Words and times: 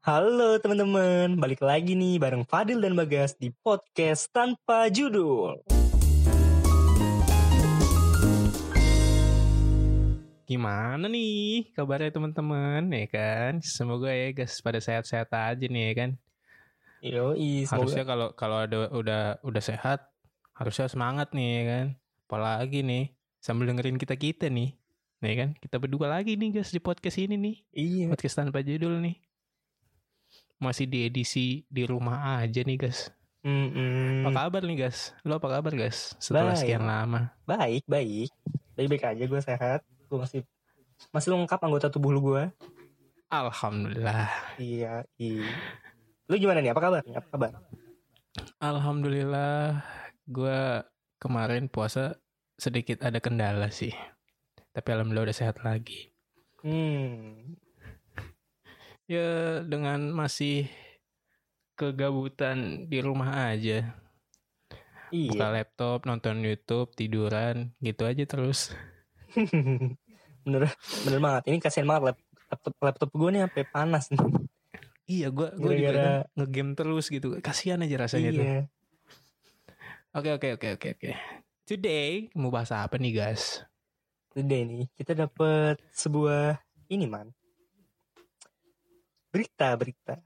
Halo 0.00 0.56
teman-teman, 0.56 1.36
balik 1.36 1.60
lagi 1.60 1.92
nih 1.92 2.16
bareng 2.16 2.48
Fadil 2.48 2.80
dan 2.80 2.96
Bagas 2.96 3.36
di 3.36 3.52
podcast 3.52 4.32
tanpa 4.32 4.88
judul. 4.88 5.60
Gimana 10.48 11.04
nih 11.04 11.68
kabarnya 11.76 12.16
teman-teman 12.16 12.88
ya 12.88 13.04
kan? 13.12 13.60
Semoga 13.60 14.08
ya 14.08 14.32
guys 14.32 14.56
pada 14.64 14.80
sehat-sehat 14.80 15.28
aja 15.36 15.68
nih 15.68 15.92
ya 15.92 15.92
kan. 15.92 16.10
Yoi, 17.04 17.68
Harusnya 17.68 18.08
kalau 18.08 18.32
kalau 18.32 18.64
ada 18.64 18.88
udah 18.96 19.22
udah 19.44 19.60
sehat 19.60 20.08
harusnya 20.56 20.88
semangat 20.88 21.36
nih 21.36 21.48
ya 21.60 21.62
kan. 21.68 21.86
Apalagi 22.24 22.80
nih 22.80 23.12
sambil 23.36 23.68
dengerin 23.68 24.00
kita 24.00 24.16
kita 24.16 24.48
nih. 24.48 24.80
Ya 25.20 25.44
kan? 25.44 25.52
Kita 25.60 25.76
berdua 25.76 26.08
lagi 26.08 26.40
nih 26.40 26.56
guys 26.56 26.72
di 26.72 26.80
podcast 26.80 27.20
ini 27.20 27.36
nih. 27.36 27.56
iya. 27.76 28.04
Podcast 28.08 28.40
tanpa 28.40 28.64
judul 28.64 28.96
nih. 29.04 29.28
Masih 30.60 30.84
di 30.84 31.08
edisi 31.08 31.64
di 31.72 31.88
rumah 31.88 32.44
aja 32.44 32.60
nih 32.60 32.76
guys. 32.76 33.08
Mm-mm. 33.40 34.28
Apa 34.28 34.52
kabar 34.52 34.62
nih 34.68 34.84
guys? 34.84 35.16
Lo 35.24 35.40
apa 35.40 35.48
kabar 35.48 35.72
guys? 35.72 36.12
Setelah 36.20 36.52
Baik. 36.52 36.60
sekian 36.60 36.84
lama. 36.84 37.32
Baik, 37.48 37.88
baik. 37.88 38.28
Baik-baik 38.76 39.04
aja 39.08 39.24
gue 39.24 39.40
sehat. 39.40 39.80
Gue 40.12 40.20
masih 40.20 40.40
masih 41.08 41.32
lengkap 41.32 41.60
anggota 41.64 41.88
tubuh 41.88 42.12
lu 42.12 42.20
gue. 42.20 42.52
Alhamdulillah. 43.32 44.28
Iya, 44.60 45.08
iya. 45.16 45.48
Lu 46.28 46.36
gimana 46.36 46.60
nih? 46.60 46.76
Apa 46.76 46.80
kabar? 46.84 47.00
Apa 47.08 47.28
kabar? 47.32 47.52
Alhamdulillah, 48.60 49.80
gue 50.28 50.84
kemarin 51.16 51.72
puasa 51.72 52.20
sedikit 52.60 53.00
ada 53.00 53.16
kendala 53.24 53.72
sih. 53.72 53.96
Tapi 54.76 54.88
alhamdulillah 54.92 55.32
udah 55.32 55.38
sehat 55.40 55.64
lagi. 55.64 56.12
Hmm. 56.60 57.56
Ya 59.10 59.66
dengan 59.66 60.14
masih 60.14 60.70
kegabutan 61.74 62.86
di 62.86 63.02
rumah 63.02 63.50
aja. 63.50 63.98
Buka 65.10 65.50
Iya. 65.50 65.54
laptop, 65.58 66.06
nonton 66.06 66.46
YouTube, 66.46 66.94
tiduran, 66.94 67.74
gitu 67.82 68.06
aja 68.06 68.22
terus. 68.22 68.70
bener, 70.46 70.70
bener 71.02 71.18
banget. 71.18 71.42
Ini 71.50 71.58
kasihan 71.58 71.90
banget 71.90 72.14
lap- 72.14 72.28
laptop 72.54 72.74
laptop 72.78 73.10
gue 73.10 73.28
nih 73.34 73.42
sampai 73.50 73.64
panas 73.66 74.04
nih. 74.14 74.22
Iya, 75.10 75.26
gue 75.34 75.48
gue 75.58 75.72
juga 75.74 75.90
kan 75.90 76.06
ngegame 76.38 76.72
terus 76.78 77.10
gitu. 77.10 77.34
Kasihan 77.42 77.82
aja 77.82 77.96
rasanya 78.06 78.30
tuh. 78.30 78.46
Iya. 78.46 78.62
Oke 80.14 80.30
oke 80.38 80.48
oke 80.54 80.68
oke 80.78 80.88
oke. 80.94 81.10
Today 81.66 82.30
mau 82.38 82.54
bahas 82.54 82.70
apa 82.70 82.94
nih 82.94 83.18
guys? 83.18 83.66
Today 84.30 84.62
nih 84.62 84.86
kita 84.94 85.18
dapat 85.18 85.82
sebuah 85.90 86.62
ini 86.86 87.10
man. 87.10 87.34
Berita, 89.30 89.78
berita. 89.78 90.18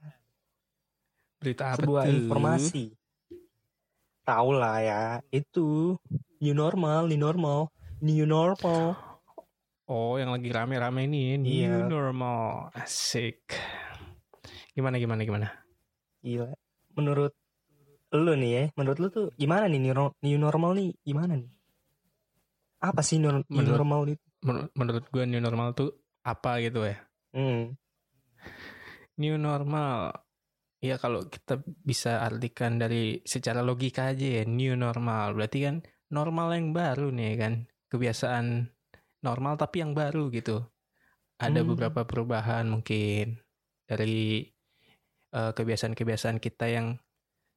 Berita 1.36 1.64
apa 1.70 1.84
sebuah 1.84 2.02
tuh? 2.04 2.12
informasi. 2.16 2.84
Tahu 4.24 4.50
lah 4.56 4.80
ya, 4.80 5.02
itu 5.28 6.00
new 6.40 6.54
normal, 6.56 7.04
new 7.04 7.20
normal, 7.20 7.68
new 8.00 8.24
normal. 8.24 8.96
Oh, 9.84 10.16
yang 10.16 10.32
lagi 10.32 10.48
rame-rame 10.48 11.04
ini 11.04 11.36
new 11.36 11.52
Iya. 11.68 11.84
normal. 11.84 12.72
Asik. 12.72 13.52
Gimana 14.72 14.96
gimana 14.96 15.20
gimana? 15.20 15.48
Gila. 16.24 16.48
Menurut 16.96 17.36
lu 18.08 18.32
nih 18.32 18.50
ya, 18.50 18.64
menurut 18.72 18.96
lu 18.96 19.08
tuh 19.12 19.26
gimana 19.36 19.68
nih 19.68 19.84
new, 19.84 19.92
new 20.24 20.38
normal 20.40 20.72
nih? 20.72 20.96
Gimana 21.04 21.36
nih? 21.36 21.52
Apa 22.80 23.04
sih 23.04 23.20
new, 23.20 23.28
new 23.28 23.44
Menurut- 23.52 23.76
normal 23.76 24.00
itu? 24.08 24.24
Menur- 24.40 24.72
menurut 24.72 25.04
gue 25.12 25.24
new 25.28 25.40
normal 25.40 25.76
tuh 25.76 25.92
apa 26.24 26.64
gitu 26.64 26.88
ya? 26.88 26.96
Hmm. 27.36 27.76
New 29.20 29.36
normal. 29.38 30.12
Ya 30.84 31.00
kalau 31.00 31.24
kita 31.30 31.64
bisa 31.64 32.20
artikan 32.20 32.76
dari 32.76 33.24
secara 33.24 33.64
logika 33.64 34.12
aja 34.12 34.42
ya, 34.42 34.44
new 34.44 34.76
normal. 34.76 35.32
Berarti 35.32 35.58
kan 35.64 35.76
normal 36.12 36.52
yang 36.54 36.76
baru 36.76 37.08
nih 37.08 37.32
kan. 37.40 37.52
Kebiasaan 37.88 38.68
normal 39.24 39.56
tapi 39.56 39.80
yang 39.80 39.96
baru 39.96 40.28
gitu. 40.28 40.60
Ada 41.40 41.64
Hmm. 41.64 41.68
beberapa 41.72 42.04
perubahan 42.04 42.68
mungkin 42.68 43.40
dari 43.88 44.44
eh, 45.34 45.50
kebiasaan-kebiasaan 45.50 46.38
kita 46.38 46.70
yang 46.70 46.94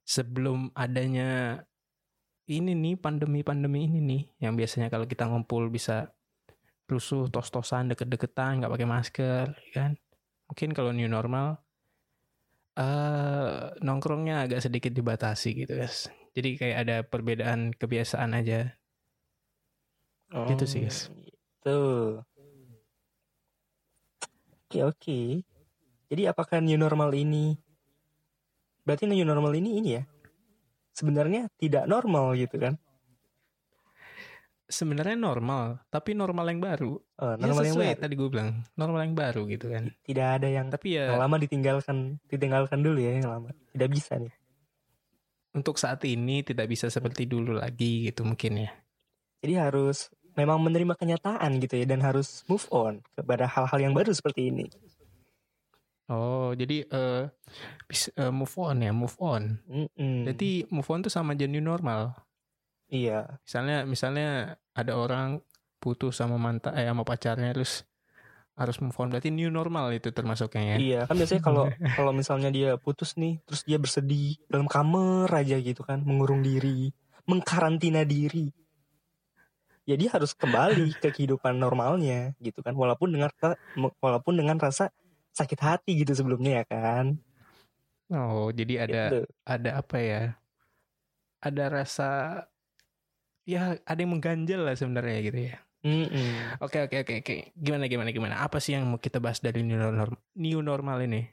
sebelum 0.01 0.73
adanya 0.73 1.61
ini 2.47 2.71
nih 2.73 2.95
pandemi-pandemi 2.95 3.85
ini 3.91 3.99
nih 4.01 4.23
yang 4.41 4.55
biasanya 4.55 4.87
kalau 4.87 5.03
kita 5.03 5.27
ngumpul 5.27 5.67
bisa 5.67 6.09
rusuh 6.87 7.27
tos-tosan 7.27 7.91
deket-deketan 7.91 8.63
nggak 8.63 8.71
pakai 8.71 8.87
masker 8.87 9.45
ya 9.67 9.71
kan 9.75 9.91
mungkin 10.47 10.71
kalau 10.71 10.91
new 10.95 11.07
normal 11.07 11.59
eh 12.77 13.73
nongkrongnya 13.83 14.47
agak 14.47 14.63
sedikit 14.63 14.93
dibatasi 14.93 15.65
gitu 15.65 15.75
guys 15.75 16.07
jadi 16.37 16.49
kayak 16.55 16.77
ada 16.85 16.95
perbedaan 17.03 17.73
kebiasaan 17.73 18.37
aja 18.37 18.77
Gitu 20.27 20.65
sih, 20.67 20.83
guys. 20.83 21.07
Gitu. 21.23 21.79
Oke, 24.67 24.79
oke. 24.83 25.19
Jadi 26.07 26.21
apakah 26.27 26.59
new 26.59 26.75
normal 26.75 27.15
ini 27.15 27.55
berarti 28.83 29.03
new 29.03 29.27
normal 29.27 29.51
ini 29.55 29.79
ini 29.79 29.89
ya? 29.99 30.03
Sebenarnya 30.95 31.51
tidak 31.59 31.87
normal 31.87 32.35
gitu 32.39 32.59
kan? 32.59 32.79
Sebenarnya 34.67 35.15
normal 35.15 35.79
tapi 35.87 36.11
normal 36.11 36.45
yang 36.51 36.59
baru 36.59 36.99
Oh, 37.17 37.33
ya 37.33 37.41
normal 37.41 37.63
yang 37.65 37.73
sesuai 37.73 37.89
baru. 37.95 38.01
tadi 38.03 38.13
gue 38.13 38.29
bilang 38.29 38.49
normal 38.77 38.99
yang 39.07 39.15
baru 39.17 39.41
gitu 39.49 39.65
kan 39.71 39.89
Tidak 40.05 40.27
ada 40.37 40.47
yang 40.47 40.67
tapi 40.69 40.93
yang 40.93 41.17
ya 41.17 41.23
lama 41.23 41.35
ditinggalkan 41.35 42.21
ditinggalkan 42.27 42.79
dulu 42.83 42.99
ya 43.01 43.17
yang 43.17 43.25
lama. 43.25 43.49
Tidak 43.73 43.89
bisa 43.89 44.21
nih. 44.21 44.29
untuk 45.51 45.81
saat 45.81 46.05
ini 46.05 46.45
tidak 46.45 46.69
bisa 46.69 46.85
seperti 46.87 47.25
dulu 47.25 47.57
lagi 47.57 48.05
gitu 48.05 48.21
mungkin 48.21 48.67
ya 48.67 48.71
Jadi 49.41 49.53
harus 49.57 50.13
memang 50.37 50.61
menerima 50.61 50.93
kenyataan 50.93 51.57
gitu 51.57 51.81
ya 51.81 51.85
dan 51.89 52.05
harus 52.05 52.45
move 52.45 52.69
on 52.69 53.01
kepada 53.17 53.49
hal-hal 53.49 53.79
yang 53.81 53.93
baru 53.97 54.13
seperti 54.13 54.53
ini. 54.53 54.69
oh 56.07 56.53
jadi 56.53 56.85
eh 56.85 57.23
eh, 58.13 58.31
move 58.31 58.53
on 58.55 58.77
ya 58.79 58.93
move 58.93 59.17
on 59.17 59.57
Mm-mm. 59.65 60.29
Jadi 60.29 60.69
move 60.69 60.85
on 60.87 61.01
tuh 61.01 61.09
sama 61.09 61.33
new 61.33 61.57
normal. 61.57 62.13
Iya, 62.91 63.39
Misalnya 63.45 63.77
misalnya 63.87 64.27
ada 64.75 64.93
orang 64.97 65.41
putus 65.77 66.17
sama 66.19 66.35
mantan 66.41 66.73
eh 66.75 66.87
sama 66.89 67.03
pacarnya 67.05 67.53
terus 67.53 67.85
harus 68.57 68.81
move 68.81 68.97
on 68.97 69.13
berarti 69.13 69.29
new 69.29 69.53
normal 69.53 69.93
itu 69.93 70.09
termasuknya 70.09 70.75
ya. 70.75 70.77
Iya, 70.81 70.99
kan 71.05 71.15
biasanya 71.21 71.41
kalau 71.45 71.65
kalau 71.93 72.11
misalnya 72.11 72.49
dia 72.49 72.69
putus 72.81 73.13
nih, 73.13 73.37
terus 73.45 73.61
dia 73.63 73.77
bersedih 73.77 74.41
dalam 74.49 74.65
kamar 74.65 75.29
aja 75.29 75.61
gitu 75.61 75.85
kan, 75.85 76.01
mengurung 76.01 76.41
diri, 76.41 76.89
mengkarantina 77.29 78.01
diri. 78.01 78.49
Ya 79.87 79.95
dia 79.95 80.11
harus 80.11 80.35
kembali 80.35 80.99
ke 80.99 81.13
kehidupan 81.15 81.55
normalnya 81.61 82.35
gitu 82.43 82.59
kan, 82.65 82.73
walaupun 82.75 83.13
dengan 83.13 83.29
walaupun 84.03 84.33
dengan 84.35 84.57
rasa 84.59 84.91
sakit 85.37 85.59
hati 85.61 86.01
gitu 86.01 86.11
sebelumnya 86.17 86.59
ya 86.59 86.65
kan. 86.65 87.05
Oh, 88.09 88.49
jadi 88.51 88.87
ada 88.87 89.03
Gitu. 89.13 89.19
ada 89.45 89.69
apa 89.79 89.97
ya? 90.01 90.21
Ada 91.39 91.63
rasa 91.69 92.09
ya 93.47 93.79
ada 93.79 93.99
yang 94.03 94.11
mengganjal 94.19 94.67
lah 94.67 94.75
sebenarnya 94.75 95.19
gitu 95.23 95.39
ya. 95.47 95.57
Oke 96.59 96.83
oke 96.83 96.95
oke 97.07 97.13
oke. 97.23 97.35
Gimana 97.55 97.87
gimana 97.87 98.11
gimana? 98.11 98.35
Apa 98.43 98.59
sih 98.59 98.75
yang 98.75 98.91
mau 98.91 98.99
kita 98.99 99.23
bahas 99.23 99.39
dari 99.39 99.63
new 99.63 99.79
normal 99.79 100.19
new 100.35 100.59
normal 100.59 100.99
ini? 101.07 101.23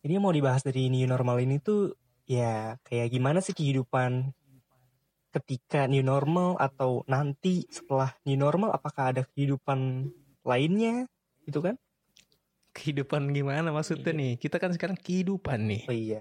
Jadi 0.00 0.12
yang 0.16 0.24
mau 0.24 0.32
dibahas 0.32 0.64
dari 0.64 0.88
new 0.88 1.04
normal 1.04 1.44
ini 1.44 1.60
tuh 1.60 1.92
ya 2.24 2.80
kayak 2.88 3.12
gimana 3.12 3.44
sih 3.44 3.52
kehidupan 3.52 4.32
ketika 5.28 5.84
new 5.90 6.00
normal 6.00 6.56
atau 6.56 7.04
nanti 7.04 7.68
setelah 7.68 8.16
new 8.24 8.38
normal 8.40 8.72
apakah 8.72 9.12
ada 9.12 9.22
kehidupan 9.36 10.08
lainnya 10.40 11.04
gitu 11.44 11.60
kan? 11.60 11.76
Kehidupan 12.72 13.28
gimana 13.34 13.70
maksudnya 13.74 14.14
Iya. 14.14 14.20
nih? 14.20 14.32
Kita 14.40 14.56
kan 14.56 14.72
sekarang 14.72 14.96
kehidupan 14.96 15.68
nih. 15.68 15.82
Oh 15.90 15.94
iya. 15.94 16.20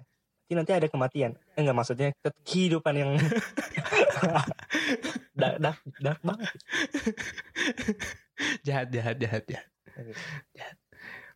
Nanti 0.53 0.71
ada 0.71 0.87
kematian. 0.87 1.33
Eh, 1.53 1.61
enggak 1.61 1.77
maksudnya 1.77 2.09
ke- 2.15 2.37
kehidupan 2.43 2.93
yang 2.95 3.11
dark, 5.33 5.57
dark, 5.59 5.79
dark 5.99 6.19
banget. 6.21 6.53
jahat 8.65 8.87
jahat 8.89 9.15
jahat 9.17 9.43
jahat. 9.45 9.67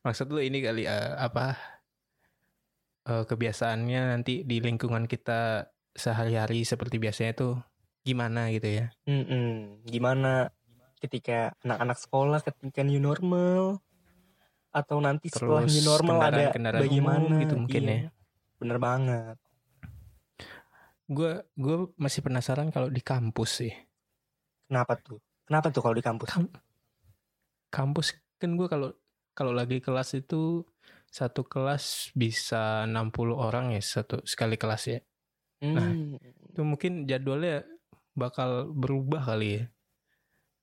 Maksud 0.01 0.31
lu 0.31 0.39
ini 0.39 0.63
kali 0.63 0.83
eh, 0.85 1.13
apa 1.17 1.57
eh, 3.05 3.23
kebiasaannya 3.25 4.01
nanti 4.17 4.41
di 4.41 4.57
lingkungan 4.59 5.05
kita 5.05 5.67
sehari-hari 5.91 6.61
seperti 6.63 6.97
biasanya 6.97 7.33
tuh 7.33 7.53
gimana 8.01 8.47
gitu 8.53 8.69
ya? 8.71 8.85
Mm-mm. 9.03 9.83
Gimana 9.83 10.47
ketika 10.97 11.53
anak-anak 11.61 11.97
sekolah 11.99 12.39
ketika 12.41 12.81
new 12.81 12.97
normal 12.97 13.81
atau 14.71 14.97
nanti 15.01 15.29
setelah 15.29 15.65
Terus 15.65 15.73
new 15.73 15.85
normal 15.85 16.17
ada 16.21 16.53
kendaraan-kendaraan 16.53 16.83
bagaimana 16.85 17.17
umum 17.25 17.41
gitu 17.41 17.55
mungkin 17.57 17.81
Iya. 17.83 17.93
ya. 17.93 18.09
Bener 18.57 18.77
banget. 18.81 19.37
Gue 21.07 21.45
gue 21.55 21.75
masih 21.95 22.19
penasaran 22.25 22.67
kalau 22.73 22.91
di 22.91 22.99
kampus 22.99 23.63
sih. 23.63 23.73
Kenapa 24.67 24.99
tuh? 24.99 25.23
Kenapa 25.47 25.71
tuh 25.71 25.79
kalau 25.79 25.95
di 25.95 26.03
kampus? 26.03 26.27
Kam- 26.27 26.55
kampus 27.71 28.17
kan 28.37 28.53
gue 28.59 28.67
kalau 28.67 28.91
kalau 29.31 29.53
lagi 29.55 29.79
kelas 29.79 30.17
itu 30.17 30.65
satu 31.07 31.47
kelas 31.47 32.11
bisa 32.11 32.83
60 32.83 33.37
orang 33.39 33.71
ya 33.71 33.79
satu 33.79 34.19
sekali 34.27 34.59
kelas 34.59 34.83
ya. 34.91 34.99
Nah, 35.63 35.89
Hmm. 35.89 36.19
Itu 36.51 36.61
mungkin 36.65 37.05
jadwalnya 37.05 37.63
bakal 38.17 38.73
berubah 38.73 39.23
kali 39.23 39.61
ya. 39.61 39.63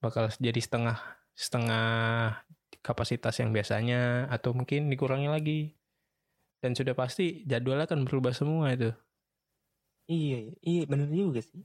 Bakal 0.03 0.35
jadi 0.37 0.61
setengah 0.61 0.99
setengah 1.35 1.87
kapasitas 2.85 3.41
yang 3.41 3.51
biasanya 3.51 4.29
atau 4.29 4.53
mungkin 4.53 4.93
dikurangi 4.93 5.31
lagi. 5.31 5.61
Dan 6.65 6.73
sudah 6.73 6.97
pasti 6.97 7.45
jadwalnya 7.45 7.85
akan 7.85 8.09
berubah 8.09 8.33
semua 8.33 8.73
itu. 8.73 8.89
Iya, 10.09 10.57
iya 10.65 10.83
bener 10.89 11.13
juga 11.13 11.45
sih. 11.45 11.61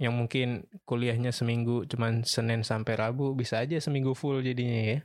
Yang 0.00 0.14
mungkin 0.16 0.48
kuliahnya 0.84 1.28
seminggu 1.28 1.84
cuman 1.84 2.24
Senin 2.24 2.64
sampai 2.64 2.96
Rabu 2.96 3.36
bisa 3.36 3.60
aja 3.60 3.76
seminggu 3.76 4.16
full 4.16 4.40
jadinya 4.40 4.80
ya. 4.80 4.98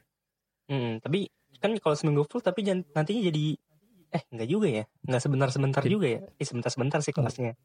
Hmm, 0.72 1.04
tapi 1.04 1.28
kan 1.60 1.76
kalau 1.84 2.00
seminggu 2.00 2.24
full 2.24 2.40
tapi 2.40 2.64
nantinya 2.64 3.28
jadi 3.28 3.60
eh 4.12 4.24
enggak 4.32 4.48
juga 4.48 4.68
ya. 4.72 4.84
Enggak 5.04 5.22
sebentar-sebentar 5.24 5.84
Jadi- 5.84 5.92
juga 5.92 6.08
ya. 6.08 6.20
Eh 6.40 6.48
sebentar-sebentar 6.48 7.00
sih 7.04 7.12
kelasnya. 7.12 7.60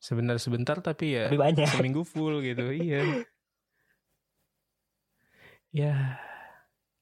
Sebentar-sebentar 0.00 0.80
tapi 0.80 1.12
ya 1.12 1.28
Tapi 1.28 1.36
banyak. 1.36 1.68
seminggu 1.68 2.08
full 2.08 2.40
gitu 2.40 2.72
iya 2.78 3.04
ya 5.68 5.92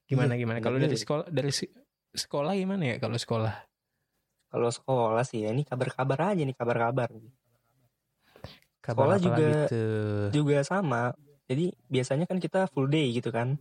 gimana 0.06 0.34
Iya, 0.34 0.42
gimana 0.42 0.58
kalau 0.58 0.78
dari 0.78 0.96
sekolah 0.96 1.30
dari 1.30 1.52
sekolah 2.16 2.52
gimana 2.52 2.82
ya 2.84 2.96
kalau 2.96 3.14
sekolah 3.14 3.54
Kalau 4.46 4.70
sekolah 4.70 5.20
sih 5.20 5.44
ya 5.44 5.50
ini 5.50 5.62
kabar-kabar 5.62 6.32
aja 6.32 6.40
nih 6.40 6.54
kabar-kabar. 6.54 7.10
kabar 8.80 9.04
Sekolah 9.04 9.16
juga- 9.18 9.36
lagi 9.36 9.68
tuh 9.68 10.30
Juga 10.32 10.58
sama. 10.62 11.12
Jadi 11.44 11.70
biasanya 11.86 12.24
kan 12.24 12.38
kita 12.38 12.66
full 12.66 12.86
day 12.86 13.10
gitu 13.10 13.28
kan. 13.28 13.58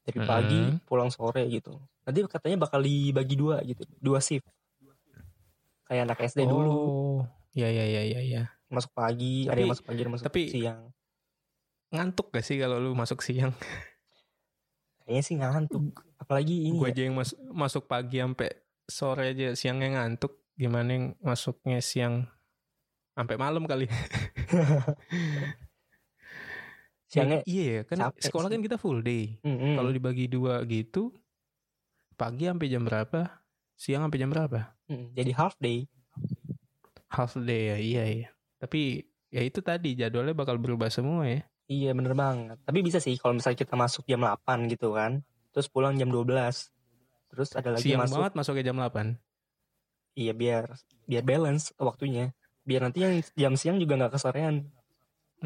Dari 0.00 0.18
pagi 0.18 0.60
Mm-mm. 0.66 0.82
pulang 0.82 1.08
sore 1.08 1.46
gitu. 1.46 1.76
Nanti 2.02 2.24
katanya 2.26 2.56
bakal 2.58 2.80
dibagi 2.80 3.36
dua 3.36 3.60
gitu, 3.62 3.84
dua 3.94 4.18
shift. 4.18 4.48
Kayak 5.84 6.08
anak 6.08 6.18
SD 6.24 6.44
dulu 6.44 6.70
oh 6.70 7.18
ya 7.50 7.66
ya 7.66 7.84
ya 7.84 8.02
ya 8.02 8.20
ya 8.20 8.42
masuk 8.66 8.90
pagi, 8.92 9.44
ada 9.44 9.52
Tapi- 9.52 9.60
yang 9.60 9.70
masuk 9.70 9.84
pagi, 9.84 9.94
ada 9.94 10.02
yang 10.02 10.14
masuk 10.14 10.26
tapi- 10.26 10.48
siang. 10.48 10.82
ngantuk 11.90 12.26
gak 12.30 12.46
sih 12.46 12.56
kalau 12.56 12.78
lu 12.78 12.94
masuk 12.94 13.18
siang 13.18 13.50
Kayaknya 15.10 15.26
sih 15.26 15.36
ngantuk. 15.42 16.06
Apalagi 16.22 16.70
ini 16.70 16.78
gue 16.78 16.86
ya, 16.86 16.94
aja 16.94 17.02
yang 17.02 17.18
mas- 17.18 17.34
masuk 17.50 17.90
pagi 17.90 18.22
sampai 18.22 18.46
sore 18.86 19.34
aja 19.34 19.58
siangnya 19.58 19.98
ngantuk 19.98 20.38
gimana 20.54 20.86
yang 20.94 21.06
masuknya 21.18 21.82
siang 21.82 22.30
sampai 23.18 23.34
malam 23.34 23.66
kali 23.66 23.90
siangnya 27.10 27.42
iya 27.42 27.82
ya 27.82 27.84
kan 27.90 28.06
capek 28.06 28.22
sekolah 28.22 28.46
sih. 28.46 28.54
kan 28.54 28.62
kita 28.62 28.78
full 28.78 29.02
day 29.02 29.34
Mm-mm. 29.42 29.74
Kalau 29.74 29.90
dibagi 29.90 30.30
dua 30.30 30.62
gitu, 30.62 31.10
pagi 32.14 32.46
sampai 32.46 32.70
jam 32.70 32.86
berapa? 32.86 33.42
Siang 33.74 34.06
sampai 34.06 34.20
jam 34.22 34.30
berapa? 34.30 34.78
Mm, 34.86 35.10
jadi 35.18 35.30
half 35.34 35.58
day. 35.58 35.90
Half 37.10 37.34
day 37.34 37.74
ya, 37.74 37.76
iya 37.82 38.04
iya. 38.06 38.28
Tapi 38.62 39.02
ya 39.26 39.42
itu 39.42 39.58
tadi 39.58 39.98
jadwalnya 39.98 40.38
bakal 40.38 40.54
berubah 40.54 40.86
semua 40.86 41.26
ya. 41.26 41.42
Iya 41.70 41.94
bener 41.94 42.18
banget. 42.18 42.58
Tapi 42.66 42.78
bisa 42.82 42.98
sih 42.98 43.14
kalau 43.14 43.38
misalnya 43.38 43.62
kita 43.62 43.78
masuk 43.78 44.02
jam 44.10 44.26
8 44.26 44.66
gitu 44.66 44.90
kan. 44.90 45.22
Terus 45.54 45.70
pulang 45.70 45.94
jam 45.94 46.10
12. 46.10 46.26
Terus 47.30 47.48
ada 47.54 47.78
lagi 47.78 47.86
Siang 47.86 48.02
masuk. 48.02 48.14
banget 48.18 48.32
masuknya 48.34 48.64
jam 48.74 48.76
8. 48.82 49.14
Iya 50.18 50.32
biar 50.34 50.64
biar 51.06 51.22
balance 51.22 51.70
waktunya. 51.78 52.34
Biar 52.66 52.82
nanti 52.90 53.06
yang 53.06 53.22
jam 53.38 53.54
siang 53.54 53.78
juga 53.78 53.94
nggak 54.02 54.18
kesorean. 54.18 54.66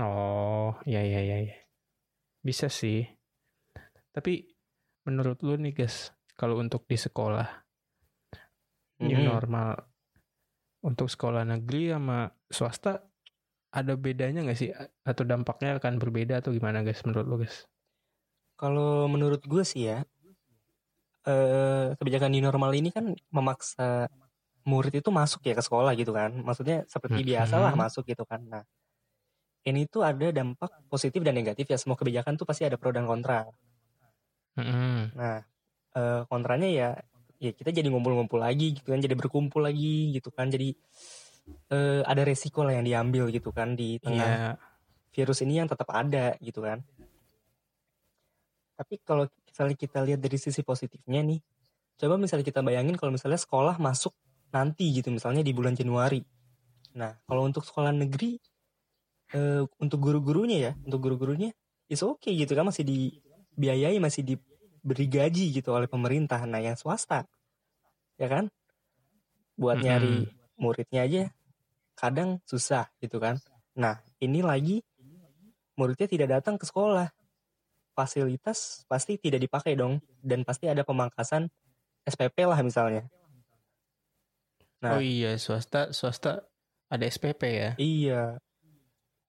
Oh, 0.01 0.75
iya 0.89 1.05
iya 1.05 1.21
iya. 1.21 1.37
iya. 1.45 1.57
Bisa 2.41 2.73
sih. 2.73 3.05
Tapi 4.11 4.49
menurut 5.05 5.45
lu 5.45 5.61
nih 5.61 5.77
guys, 5.77 6.09
kalau 6.41 6.57
untuk 6.57 6.89
di 6.89 6.97
sekolah 6.97 7.47
new 9.05 9.21
Mm-mm. 9.21 9.29
normal 9.29 9.77
untuk 10.85 11.13
sekolah 11.13 11.45
negeri 11.45 11.93
sama 11.93 12.29
swasta 12.49 13.01
ada 13.75 13.99
bedanya 13.99 14.47
nggak 14.47 14.59
sih 14.59 14.71
atau 15.03 15.27
dampaknya 15.27 15.83
akan 15.83 15.99
berbeda 15.99 16.39
atau 16.39 16.55
gimana 16.55 16.87
guys 16.87 17.03
menurut 17.03 17.27
lu 17.27 17.37
guys? 17.43 17.67
Kalau 18.55 19.11
menurut 19.11 19.43
gue 19.43 19.67
sih 19.67 19.91
ya, 19.91 20.07
eh 21.27 21.87
kebijakan 21.99 22.31
new 22.31 22.45
normal 22.45 22.71
ini 22.71 22.95
kan 22.95 23.11
memaksa 23.35 24.07
murid 24.65 25.03
itu 25.03 25.11
masuk 25.11 25.43
ya 25.43 25.59
ke 25.59 25.63
sekolah 25.67 25.93
gitu 25.99 26.15
kan. 26.15 26.31
Maksudnya 26.39 26.87
seperti 26.87 27.27
Mhm. 27.27 27.29
biasa 27.35 27.55
lah 27.59 27.75
masuk 27.75 28.07
gitu 28.07 28.23
kan. 28.23 28.41
Nah, 28.47 28.63
ini 29.67 29.91
tuh 29.91 30.07
ada 30.07 30.31
dampak 30.31 30.71
positif 30.87 31.21
dan 31.27 31.35
negatif 31.35 31.67
ya. 31.67 31.77
Semua 31.77 31.99
kebijakan 31.99 32.39
tuh 32.39 32.47
pasti 32.47 32.63
ada 32.63 32.79
pro 32.79 32.95
dan 32.95 33.11
kontra. 33.11 33.43
Mm-mm. 34.55 35.19
Nah, 35.19 35.43
eh, 35.99 36.21
kontranya 36.31 36.69
ya, 36.71 36.89
ya 37.43 37.51
kita 37.51 37.75
jadi 37.75 37.91
ngumpul-ngumpul 37.91 38.39
lagi 38.39 38.79
gitu 38.79 38.95
kan, 38.95 39.03
jadi 39.03 39.19
berkumpul 39.19 39.67
lagi 39.67 40.15
gitu 40.15 40.31
kan. 40.31 40.47
Jadi 40.47 40.79
eh, 41.47 42.03
ada 42.05 42.23
resiko 42.25 42.65
lah 42.65 42.77
yang 42.77 42.87
diambil 42.87 43.29
gitu 43.29 43.53
kan 43.53 43.77
di 43.77 44.01
tengah 44.01 44.57
Iya. 44.57 44.61
virus 45.15 45.45
ini 45.47 45.63
yang 45.63 45.69
tetap 45.71 45.89
ada 45.95 46.35
gitu 46.43 46.65
kan. 46.65 46.83
Tapi 48.75 48.99
kalau 49.07 49.31
misalnya 49.47 49.77
kita 49.79 50.03
lihat 50.03 50.19
dari 50.19 50.35
sisi 50.35 50.67
positifnya 50.67 51.23
nih, 51.23 51.39
coba 51.95 52.19
misalnya 52.19 52.43
kita 52.43 52.59
bayangin 52.59 52.99
kalau 52.99 53.15
misalnya 53.15 53.39
sekolah 53.39 53.79
masuk 53.79 54.11
nanti 54.51 54.91
gitu, 54.91 55.15
misalnya 55.15 55.47
di 55.47 55.55
bulan 55.55 55.79
Januari. 55.79 56.23
Nah, 56.99 57.15
kalau 57.27 57.47
untuk 57.47 57.63
sekolah 57.63 57.95
negeri, 57.95 58.39
eh, 59.35 59.63
untuk 59.79 59.99
guru-gurunya 60.03 60.59
ya, 60.59 60.73
untuk 60.83 61.07
guru-gurunya, 61.07 61.55
is 61.87 62.03
okay 62.03 62.35
gitu 62.35 62.59
kan, 62.59 62.67
masih 62.67 62.83
dibiayai, 62.83 64.03
masih 64.03 64.27
diberi 64.27 65.07
gaji 65.07 65.55
gitu 65.55 65.71
oleh 65.71 65.87
pemerintah. 65.87 66.43
Nah, 66.43 66.59
yang 66.59 66.75
swasta, 66.75 67.27
ya 68.19 68.27
kan, 68.27 68.51
buat 69.55 69.79
Mm-mm. 69.79 69.87
nyari 69.87 70.19
muridnya 70.59 71.07
aja, 71.07 71.23
kadang 71.99 72.43
susah 72.47 72.91
gitu 72.99 73.19
kan. 73.23 73.39
Nah, 73.75 73.99
ini 74.23 74.41
lagi 74.43 74.83
muridnya 75.79 76.07
tidak 76.07 76.29
datang 76.41 76.59
ke 76.59 76.67
sekolah. 76.67 77.11
Fasilitas 77.95 78.83
pasti 78.91 79.19
tidak 79.23 79.47
dipakai 79.47 79.79
dong 79.79 80.03
dan 80.19 80.43
pasti 80.43 80.67
ada 80.67 80.83
pemangkasan 80.83 81.47
SPP 82.03 82.43
lah 82.43 82.59
misalnya. 82.67 83.07
Nah, 84.83 84.99
oh 84.99 85.03
iya, 85.03 85.39
swasta 85.39 85.95
swasta 85.95 86.43
ada 86.91 87.05
SPP 87.07 87.43
ya. 87.49 87.71
iya. 87.79 88.23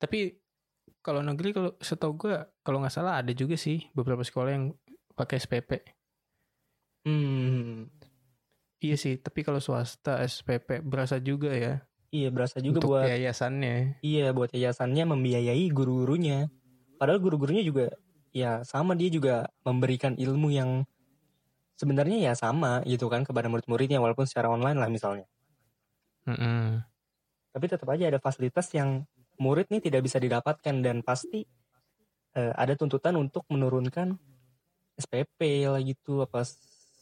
Tapi 0.02 0.34
kalau 1.06 1.22
negeri 1.22 1.54
kalau 1.54 1.72
setahu 1.78 2.18
gue 2.18 2.36
kalau 2.66 2.82
nggak 2.82 2.94
salah 2.94 3.22
ada 3.22 3.32
juga 3.32 3.56
sih 3.56 3.86
beberapa 3.94 4.26
sekolah 4.26 4.52
yang 4.52 4.66
pakai 5.14 5.38
SPP. 5.40 5.72
Hmm, 7.06 7.86
Iya 8.86 8.96
sih, 9.02 9.18
tapi 9.18 9.42
kalau 9.42 9.58
swasta 9.58 10.22
SPP 10.22 10.86
berasa 10.86 11.18
juga 11.18 11.50
ya 11.50 11.82
iya 12.14 12.30
berasa 12.32 12.64
juga 12.64 12.80
untuk 12.80 12.96
buat 12.96 13.10
yayasannya. 13.10 14.00
iya 14.06 14.32
buat 14.32 14.54
yayasannya 14.54 15.04
membiayai 15.10 15.66
guru-gurunya. 15.74 16.48
Padahal 16.96 17.20
guru-gurunya 17.20 17.66
juga 17.66 17.92
ya 18.32 18.64
sama 18.64 18.96
dia 18.96 19.12
juga 19.12 19.52
memberikan 19.68 20.16
ilmu 20.16 20.48
yang 20.54 20.88
sebenarnya 21.76 22.32
ya 22.32 22.34
sama 22.38 22.80
gitu 22.88 23.12
kan 23.12 23.28
kepada 23.28 23.52
murid-muridnya 23.52 24.00
walaupun 24.00 24.24
secara 24.24 24.48
online 24.48 24.80
lah 24.80 24.88
misalnya. 24.88 25.28
Mm-mm. 26.26 26.82
tapi 27.54 27.66
tetap 27.70 27.86
aja 27.94 28.10
ada 28.10 28.18
fasilitas 28.18 28.74
yang 28.74 29.06
murid 29.38 29.70
nih 29.70 29.78
tidak 29.78 30.10
bisa 30.10 30.18
didapatkan 30.18 30.76
dan 30.82 31.06
pasti 31.06 31.46
eh, 32.34 32.54
ada 32.58 32.74
tuntutan 32.74 33.14
untuk 33.14 33.46
menurunkan 33.46 34.18
SPP 34.98 35.70
lah 35.70 35.78
gitu 35.86 36.26
apa 36.26 36.42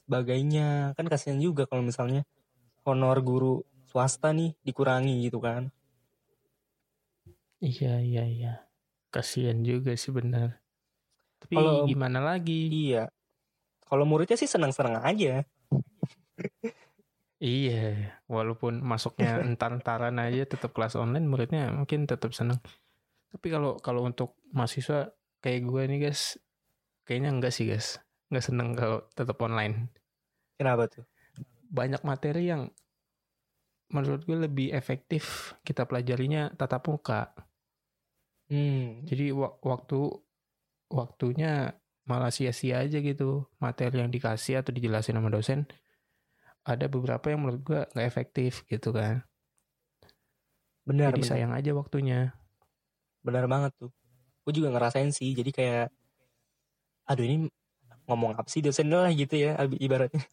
sebagainya 0.04 0.92
kan 0.94 1.06
kasihan 1.08 1.40
juga 1.40 1.64
kalau 1.66 1.82
misalnya 1.82 2.28
honor 2.84 3.18
guru 3.20 3.56
swasta 3.88 4.32
nih 4.32 4.54
dikurangi 4.62 5.26
gitu 5.26 5.40
kan 5.40 5.70
Iya 7.64 8.04
iya 8.04 8.24
iya. 8.28 8.54
Kasihan 9.08 9.64
juga 9.64 9.96
sih 9.96 10.12
benar. 10.12 10.60
Tapi 11.40 11.56
Kalau- 11.56 11.88
gimana 11.88 12.20
lagi? 12.20 12.68
iya 12.68 13.08
kalau 13.84 14.04
muridnya 14.04 14.36
sih 14.36 14.50
senang-senang 14.50 15.00
aja 15.00 15.46
Iya, 17.38 18.16
walaupun 18.26 18.80
masuknya 18.80 19.38
entar-entaran 19.48 20.16
aja 20.16 20.48
tetap 20.48 20.72
kelas 20.72 20.96
online 20.96 21.28
muridnya 21.28 21.68
mungkin 21.72 22.08
tetap 22.08 22.32
senang. 22.32 22.60
Tapi 23.30 23.48
kalau 23.52 23.76
kalau 23.80 24.08
untuk 24.08 24.40
mahasiswa 24.50 25.12
kayak 25.44 25.62
gue 25.68 25.82
nih 25.92 26.00
guys, 26.08 26.40
kayaknya 27.04 27.30
enggak 27.36 27.52
sih 27.52 27.68
guys. 27.68 28.00
Enggak 28.34 28.46
seneng 28.50 28.70
kalau 28.74 29.00
tetap 29.14 29.38
online. 29.46 29.76
kenapa 30.58 30.84
tuh 30.90 31.06
Banyak 31.74 32.02
materi 32.08 32.44
yang 32.52 32.70
menurut 33.96 34.22
gue 34.28 34.38
lebih 34.46 34.68
efektif 34.80 35.24
kita 35.68 35.86
pelajarinya 35.88 36.52
tatap 36.60 36.84
muka. 36.92 37.22
hmm 38.50 39.08
Jadi 39.08 39.26
wak- 39.36 39.60
waktu 39.64 40.00
waktunya 40.92 41.76
malah 42.10 42.32
sia-sia 42.36 42.84
aja 42.84 43.00
gitu 43.00 43.48
materi 43.64 43.96
yang 44.04 44.12
dikasih 44.12 44.60
atau 44.62 44.72
dijelasin 44.76 45.16
sama 45.18 45.30
dosen. 45.32 45.60
Ada 46.72 46.86
beberapa 46.92 47.32
yang 47.32 47.40
menurut 47.44 47.62
gue 47.64 47.80
nggak 47.96 48.08
efektif 48.12 48.54
gitu 48.72 48.90
kan. 48.96 49.24
benar 50.88 51.14
Jadi 51.14 51.22
benar 51.22 51.30
sayang 51.30 51.52
aja 51.56 51.72
waktunya. 51.80 52.20
benar 53.26 53.46
banget 53.52 53.72
tuh 53.80 53.90
gue 54.44 54.54
juga 54.58 54.70
ngerasain 54.74 55.12
sih 55.18 55.30
jadi 55.40 55.52
kayak 55.58 55.86
aduh 57.10 57.26
ini 57.28 57.48
ngomong 58.08 58.32
apa 58.40 58.48
sih 58.52 58.62
dosen 58.66 58.88
lah 58.92 59.10
gitu 59.14 59.36
ya 59.40 59.52
ibaratnya 59.80 60.24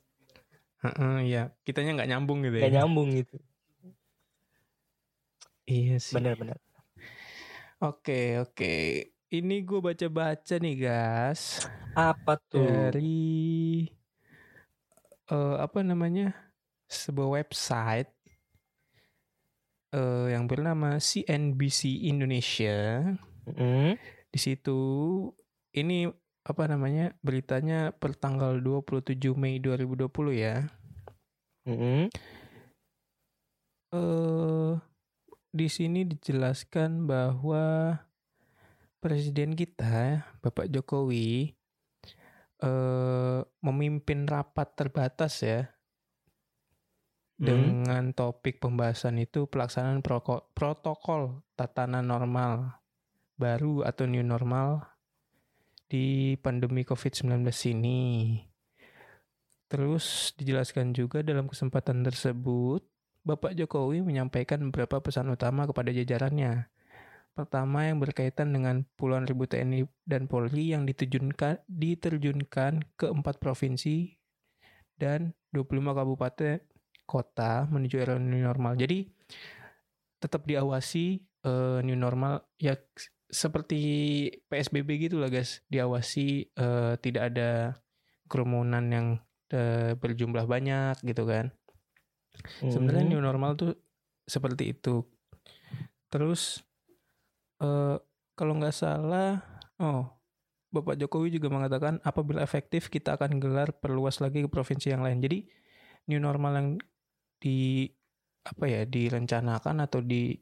Heeh, 0.80 1.14
iya, 1.28 1.40
kitanya 1.66 1.90
nggak 1.96 2.08
nyambung 2.10 2.38
gitu 2.46 2.56
ya. 2.56 2.62
nggak 2.64 2.72
nyambung 2.76 3.08
gitu 3.18 3.36
Iya 5.70 5.96
sih. 6.02 6.16
benar-benar 6.16 6.58
Oke, 7.80 8.36
oke. 8.44 8.72
Ini 9.32 9.54
gue 9.64 9.80
baca-baca 9.80 10.54
nih, 10.60 10.74
guys. 10.84 11.64
apa 11.96 12.32
tuh 12.50 12.92
Dari 12.92 13.88
eh, 15.30 15.56
apa 15.60 15.80
namanya? 15.80 16.34
Sebuah 16.90 17.40
website 17.40 18.10
eh, 19.94 20.26
yang 20.34 20.44
bernama 20.50 20.98
CNBC 20.98 21.80
Indonesia. 22.10 22.76
Mm, 23.46 23.96
Di 24.30 24.38
situ 24.38 24.78
ini 25.74 26.06
apa 26.44 26.62
namanya? 26.66 27.12
Beritanya 27.20 27.92
per 27.92 28.16
tanggal 28.16 28.60
27 28.60 29.16
Mei 29.36 29.60
2020 29.60 30.08
ya. 30.36 30.64
mm, 31.68 32.08
eh 33.90 34.72
di 35.50 35.66
sini 35.66 36.06
dijelaskan 36.06 37.10
bahwa 37.10 37.98
presiden 39.02 39.58
kita 39.58 40.22
Bapak 40.38 40.70
Jokowi 40.70 41.52
eh 42.60 43.40
memimpin 43.64 44.28
rapat 44.30 44.78
terbatas 44.78 45.42
ya 45.42 45.74
mm. 47.40 47.44
dengan 47.44 48.04
topik 48.12 48.60
pembahasan 48.60 49.18
itu 49.18 49.48
pelaksanaan 49.48 50.04
protokol 50.54 51.42
tatanan 51.56 52.06
normal 52.06 52.78
baru 53.40 53.88
atau 53.88 54.04
new 54.04 54.20
normal 54.20 54.89
di 55.90 56.38
pandemi 56.38 56.86
COVID-19 56.86 57.42
ini. 57.74 58.38
Terus 59.66 60.34
dijelaskan 60.38 60.94
juga 60.94 61.26
dalam 61.26 61.50
kesempatan 61.50 62.06
tersebut, 62.06 62.86
Bapak 63.26 63.58
Jokowi 63.58 64.00
menyampaikan 64.00 64.62
beberapa 64.70 65.02
pesan 65.02 65.28
utama 65.34 65.66
kepada 65.66 65.90
jajarannya. 65.90 66.70
Pertama 67.34 67.86
yang 67.86 68.02
berkaitan 68.02 68.50
dengan 68.50 68.82
puluhan 68.98 69.26
ribu 69.26 69.46
TNI 69.46 69.86
dan 70.06 70.26
Polri 70.26 70.74
yang 70.74 70.86
diterjunkan, 70.86 71.62
diterjunkan 71.66 72.72
ke 72.98 73.06
empat 73.06 73.38
provinsi 73.38 74.18
dan 74.98 75.34
25 75.54 75.94
kabupaten 75.94 76.58
kota 77.06 77.66
menuju 77.70 77.96
era 77.98 78.18
new 78.18 78.42
normal. 78.42 78.74
Jadi 78.78 79.06
tetap 80.18 80.46
diawasi 80.46 81.22
eh, 81.46 81.78
new 81.86 81.96
normal 81.96 82.46
ya 82.58 82.74
seperti 83.30 83.80
PSBB 84.50 85.10
gitu 85.10 85.22
lah 85.22 85.30
guys, 85.30 85.62
diawasi 85.70 86.50
eh, 86.50 86.94
tidak 86.98 87.22
ada 87.34 87.78
kerumunan 88.26 88.84
yang 88.90 89.06
eh, 89.50 89.94
berjumlah 89.94 90.46
banyak 90.46 90.98
gitu 91.06 91.26
kan. 91.26 91.54
Sebenarnya 92.66 93.04
Mm. 93.06 93.12
new 93.16 93.22
normal 93.22 93.54
tuh 93.58 93.74
seperti 94.26 94.74
itu. 94.74 95.02
Terus 96.10 96.62
eh 97.60 97.96
kalau 98.34 98.56
nggak 98.56 98.72
salah, 98.72 99.42
oh 99.78 100.08
Bapak 100.70 100.94
Jokowi 100.96 101.34
juga 101.34 101.50
mengatakan 101.50 101.98
apabila 102.06 102.40
efektif 102.46 102.88
kita 102.88 103.18
akan 103.18 103.42
gelar 103.42 103.74
perluas 103.74 104.22
lagi 104.22 104.46
ke 104.46 104.48
provinsi 104.48 104.94
yang 104.94 105.02
lain. 105.02 105.18
Jadi 105.18 105.38
new 106.08 106.22
normal 106.22 106.52
yang 106.56 106.68
di 107.42 107.90
apa 108.46 108.64
ya 108.64 108.82
direncanakan 108.88 109.84
atau 109.84 110.00
di 110.00 110.32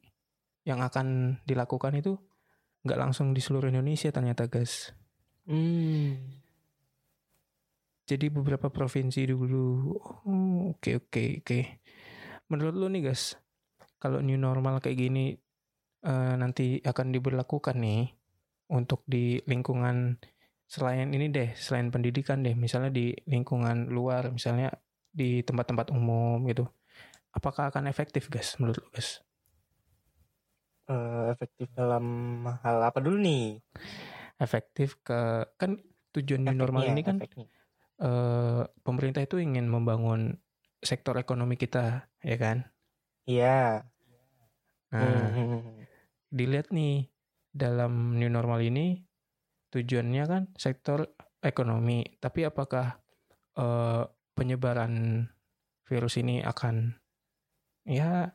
yang 0.69 0.85
akan 0.85 1.41
dilakukan 1.49 1.97
itu 1.99 2.15
nggak 2.83 2.99
langsung 2.99 3.35
di 3.35 3.41
seluruh 3.43 3.71
Indonesia 3.71 4.11
ternyata 4.13 4.47
guys. 4.47 4.93
Mm. 5.49 6.39
Jadi 8.09 8.27
beberapa 8.33 8.73
provinsi 8.73 9.29
dulu. 9.29 9.93
Oh, 10.25 10.73
Oke 10.73 10.97
oke 10.97 11.45
oke. 11.45 11.61
Menurut 12.49 12.75
lu 12.77 12.89
nih 12.89 13.13
guys, 13.13 13.37
kalau 14.01 14.25
new 14.25 14.41
normal 14.41 14.81
kayak 14.81 14.97
gini 14.97 15.37
eh, 16.05 16.35
nanti 16.41 16.81
akan 16.81 17.13
diberlakukan 17.13 17.77
nih 17.77 18.09
untuk 18.73 19.05
di 19.05 19.41
lingkungan 19.45 20.17
selain 20.69 21.13
ini 21.13 21.33
deh, 21.33 21.57
selain 21.57 21.89
pendidikan 21.89 22.45
deh, 22.45 22.53
misalnya 22.53 22.93
di 22.93 23.17
lingkungan 23.25 23.89
luar, 23.89 24.29
misalnya 24.33 24.69
di 25.09 25.41
tempat-tempat 25.41 25.89
umum 25.93 26.45
gitu. 26.49 26.69
Apakah 27.33 27.73
akan 27.73 27.89
efektif 27.89 28.29
guys 28.33 28.57
menurut 28.61 28.81
lu 28.85 28.89
guys? 28.93 29.21
Eh, 30.89 31.25
efektif 31.35 31.69
dalam 31.79 32.05
hal 32.65 32.77
apa 32.89 32.99
dulu 33.05 33.19
nih 33.27 33.61
Efektif 34.39 34.99
ke 35.03 35.47
kan 35.59 35.83
tujuan 36.15 36.43
new 36.47 36.55
normal 36.55 36.87
ini 36.87 37.03
kan 37.03 37.17
efeknya. 37.19 37.47
eh, 38.03 38.63
pemerintah 38.87 39.23
itu 39.25 39.39
ingin 39.43 39.67
membangun 39.71 40.39
sektor 40.83 41.19
ekonomi 41.19 41.59
kita, 41.59 42.11
ya 42.23 42.37
kan? 42.39 42.59
iya 43.29 43.85
Nah, 44.93 45.29
Mm, 45.29 45.87
dilihat 46.29 46.69
nih 46.75 47.09
dalam 47.53 48.17
new 48.19 48.31
normal 48.31 48.61
ini 48.65 49.01
tujuannya 49.73 50.25
kan 50.33 50.43
sektor 50.57 51.09
ekonomi, 51.45 52.05
tapi 52.23 52.45
apakah 52.49 53.01
eh, 53.59 54.05
penyebaran 54.37 55.27
virus 55.89 56.15
ini 56.23 56.41
akan 56.45 56.97
ya 57.89 58.31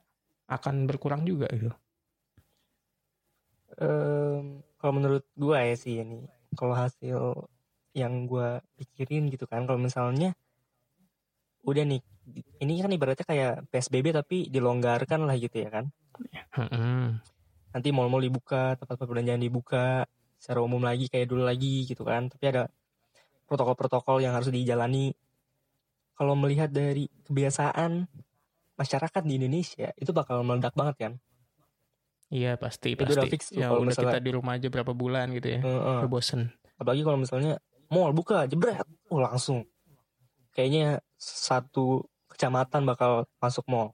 akan 0.49 0.75
berkurang 0.89 1.23
juga 1.27 1.47
gitu? 1.55 1.71
Em, 3.81 4.61
kalau 4.77 4.93
menurut 4.93 5.25
gua 5.33 5.65
ya 5.65 5.73
sih 5.73 6.03
ini 6.03 6.29
kalau 6.53 6.77
hasil 6.77 7.49
yang 7.97 8.29
gua 8.29 8.61
pikirin 8.77 9.29
gitu 9.33 9.49
kan 9.49 9.65
kalau 9.65 9.81
misalnya 9.81 10.37
udah 11.65 11.83
nih 11.87 12.01
ini 12.61 12.79
kan 12.79 12.91
ibaratnya 12.91 13.25
kayak 13.25 13.53
PSBB 13.71 14.13
tapi 14.13 14.37
dilonggarkan 14.47 15.25
lah 15.27 15.35
gitu 15.35 15.63
ya 15.63 15.69
kan? 15.71 15.85
Nanti 17.73 17.89
mal-mal 17.89 18.21
dibuka 18.21 18.77
tempat 18.79 18.95
perbelanjaan 18.95 19.41
dibuka 19.41 20.07
secara 20.39 20.59
umum 20.63 20.83
lagi 20.83 21.09
kayak 21.11 21.27
dulu 21.27 21.43
lagi 21.43 21.83
gitu 21.87 22.03
kan? 22.07 22.31
Tapi 22.31 22.43
ada 22.47 22.63
protokol-protokol 23.47 24.23
yang 24.23 24.35
harus 24.35 24.53
dijalani. 24.53 25.11
Kalau 26.13 26.37
melihat 26.37 26.71
dari 26.71 27.09
kebiasaan 27.27 28.07
masyarakat 28.77 29.21
di 29.25 29.33
Indonesia 29.41 29.91
itu 29.99 30.11
bakal 30.15 30.45
meledak 30.45 30.73
banget 30.77 30.95
kan 30.99 31.13
Iya 32.33 32.57
pasti 32.57 32.97
Itu 32.97 33.05
pasti. 33.05 33.13
udah 33.13 33.25
fix 33.29 33.41
tuh 33.47 33.61
ya 33.61 33.69
kalau 33.69 33.79
udah 33.79 33.93
misalnya- 33.93 34.09
kita 34.11 34.19
di 34.19 34.31
rumah 34.33 34.53
aja 34.57 34.67
berapa 34.67 34.91
bulan 34.91 35.29
gitu 35.31 35.47
ya. 35.47 35.59
Heeh. 35.61 35.97
Udah 36.01 36.09
bosen. 36.09 36.49
apalagi 36.73 37.01
kalau 37.01 37.15
misalnya 37.15 37.61
mall 37.87 38.09
buka 38.11 38.43
jebret 38.43 38.81
oh 39.07 39.21
langsung 39.21 39.63
kayaknya 40.51 40.97
satu 41.15 42.01
kecamatan 42.27 42.81
bakal 42.83 43.11
masuk 43.37 43.61
mall 43.65 43.93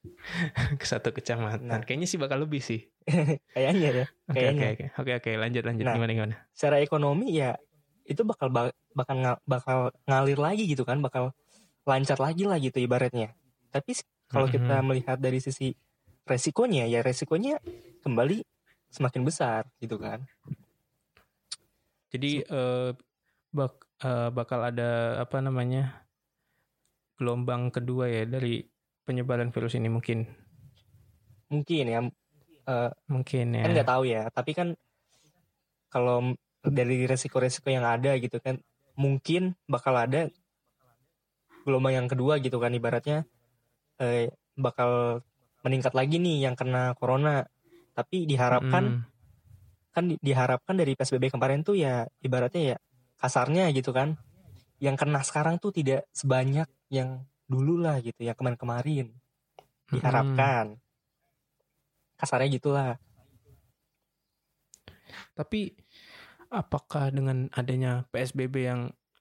ke 0.80 0.84
satu 0.84 1.12
kecamatan. 1.12 1.60
Nah. 1.62 1.80
Kayaknya 1.80 2.08
sih 2.08 2.16
bakal 2.16 2.40
lebih 2.40 2.60
sih. 2.60 2.88
kayaknya 3.54 3.88
ya 3.94 4.06
Oke 4.26 4.40
oke 4.46 4.66
oke 4.66 4.84
oke 4.96 5.12
oke 5.18 5.30
lanjut 5.34 5.62
lanjut 5.62 5.84
Nah. 5.84 5.94
gimana 5.94 6.12
gimana. 6.14 6.34
secara 6.50 6.78
ekonomi 6.78 7.32
ya 7.34 7.56
itu 8.04 8.22
bakal 8.22 8.48
ba- 8.48 8.74
bakal 8.90 9.16
bakal 9.44 9.78
ngalir 10.04 10.36
lagi 10.36 10.64
gitu 10.64 10.82
kan 10.82 10.98
bakal 10.98 11.32
lancar 11.82 12.16
lagi 12.16 12.42
lah 12.42 12.56
gitu 12.56 12.76
ibaratnya 12.76 13.32
tapi 13.68 13.96
kalau 14.26 14.46
kita 14.46 14.78
Mhm. 14.78 14.84
melihat 14.84 15.16
dari 15.16 15.38
sisi 15.38 15.74
resikonya 16.30 16.86
ya 16.86 17.02
resikonya 17.02 17.58
kembali 18.06 18.46
semakin 18.94 19.22
besar 19.26 19.66
gitu 19.82 19.98
kan. 19.98 20.22
Jadi 22.14 22.46
eh, 22.46 22.90
bak- 23.50 23.86
eh, 24.02 24.30
bakal 24.30 24.60
ada 24.70 25.18
apa 25.18 25.42
namanya 25.42 26.06
gelombang 27.18 27.74
kedua 27.74 28.06
ya 28.06 28.22
dari 28.26 28.62
penyebaran 29.02 29.50
virus 29.50 29.74
ini 29.74 29.90
mungkin? 29.90 30.26
Mungkin 31.50 31.84
ya 31.90 32.00
eh, 32.70 32.90
mungkin 33.10 33.46
ya. 33.58 33.62
kan 33.66 33.70
nggak 33.74 33.90
tahu 33.90 34.02
ya 34.06 34.22
tapi 34.30 34.54
kan 34.54 34.68
kalau 35.90 36.38
dari 36.62 37.02
resiko-resiko 37.10 37.66
yang 37.66 37.82
ada 37.82 38.14
gitu 38.22 38.38
kan 38.38 38.62
mungkin 38.94 39.58
bakal 39.66 39.98
ada 39.98 40.30
gelombang 41.66 41.94
yang 41.98 42.08
kedua 42.08 42.38
gitu 42.38 42.62
kan 42.62 42.70
ibaratnya 42.72 43.26
eh, 43.98 44.30
bakal 44.54 45.22
meningkat 45.64 45.92
lagi 45.92 46.16
nih 46.16 46.48
yang 46.48 46.54
kena 46.56 46.96
corona. 46.96 47.44
Tapi 47.94 48.24
diharapkan 48.24 48.84
Mm, 48.96 49.08
kan 49.90 50.04
di- 50.06 50.20
diharapkan 50.22 50.78
dari 50.78 50.94
PSBB 50.94 51.34
kemarin 51.34 51.66
tuh 51.66 51.74
ya 51.74 52.06
ibaratnya 52.22 52.74
ya 52.74 52.76
kasarnya 53.18 53.68
gitu 53.74 53.90
kan. 53.90 54.16
Yang 54.80 54.96
kena 55.04 55.20
sekarang 55.20 55.60
tuh 55.60 55.74
tidak 55.74 56.08
sebanyak 56.14 56.68
yang 56.88 57.26
dulu 57.50 57.82
lah 57.82 58.00
gitu 58.00 58.22
yang 58.22 58.38
kemarin-kemarin 58.38 59.12
diharapkan. 59.90 60.78
Kasarnya 62.16 62.48
gitulah. 62.54 62.96
Tapi 65.34 65.74
apakah 66.50 67.10
dengan 67.10 67.50
adanya 67.54 68.06
PSBB 68.10 68.54
yang 68.62 68.80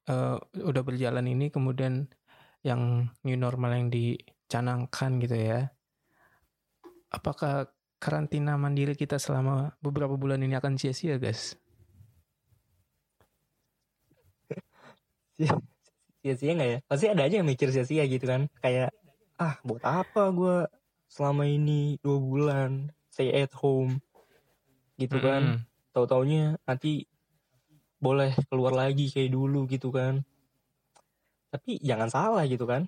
eh, 0.09 0.37
udah 0.61 0.83
berjalan 0.85 1.25
ini 1.29 1.49
kemudian 1.49 2.09
yang 2.65 3.07
new 3.23 3.37
normal 3.39 3.71
yang 3.71 3.87
dicanangkan 3.87 5.23
gitu 5.23 5.37
ya, 5.39 5.71
apakah 7.09 7.69
karantina 7.99 8.55
mandiri 8.55 8.95
kita 8.95 9.19
selama 9.19 9.75
beberapa 9.83 10.15
bulan 10.15 10.39
ini 10.39 10.55
akan 10.55 10.79
sia-sia, 10.79 11.19
guys? 11.19 11.59
sia-sia 16.19 16.51
nggak 16.55 16.69
ya? 16.69 16.79
Pasti 16.83 17.05
ada 17.07 17.23
aja 17.27 17.39
yang 17.39 17.47
mikir 17.47 17.71
sia-sia 17.71 18.03
gitu 18.07 18.27
kan. 18.27 18.47
Kayak 18.59 18.91
ah 19.39 19.55
buat 19.63 19.83
apa 19.83 20.31
gue 20.35 20.67
selama 21.07 21.47
ini 21.47 21.95
dua 22.03 22.17
bulan 22.19 22.91
stay 23.11 23.31
at 23.31 23.51
home? 23.55 24.03
Gitu 24.99 25.17
kan. 25.19 25.63
Mm-mm. 25.63 25.67
tahu-taunya 25.95 26.59
nanti 26.67 27.07
boleh 27.99 28.31
keluar 28.47 28.71
lagi 28.71 29.11
kayak 29.11 29.31
dulu 29.31 29.67
gitu 29.67 29.91
kan. 29.91 30.23
Tapi 31.49 31.81
jangan 31.81 32.07
salah 32.11 32.43
gitu 32.45 32.63
kan. 32.67 32.87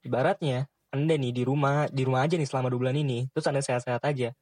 Ibaratnya 0.00 0.66
anda 0.90 1.14
nih 1.14 1.32
di 1.34 1.42
rumah 1.46 1.86
di 1.90 2.02
rumah 2.02 2.26
aja 2.26 2.34
nih 2.34 2.46
selama 2.46 2.70
dua 2.70 2.90
bulan 2.90 2.96
ini. 2.98 3.26
Terus 3.30 3.46
anda 3.46 3.62
sehat-sehat 3.62 4.02
aja. 4.02 4.34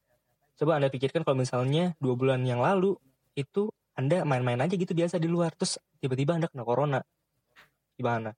Coba 0.58 0.80
anda 0.80 0.88
pikirkan 0.90 1.22
kalau 1.22 1.38
misalnya 1.38 1.94
dua 2.00 2.14
bulan 2.18 2.42
yang 2.42 2.58
lalu 2.60 2.96
itu 3.36 3.70
anda 3.94 4.24
main-main 4.24 4.58
aja 4.58 4.74
gitu 4.74 4.92
biasa 4.96 5.20
di 5.20 5.28
luar. 5.30 5.52
Terus 5.54 5.78
tiba-tiba 6.00 6.34
anda 6.36 6.48
kena 6.50 6.64
corona. 6.64 7.00
Gimana? 7.96 8.32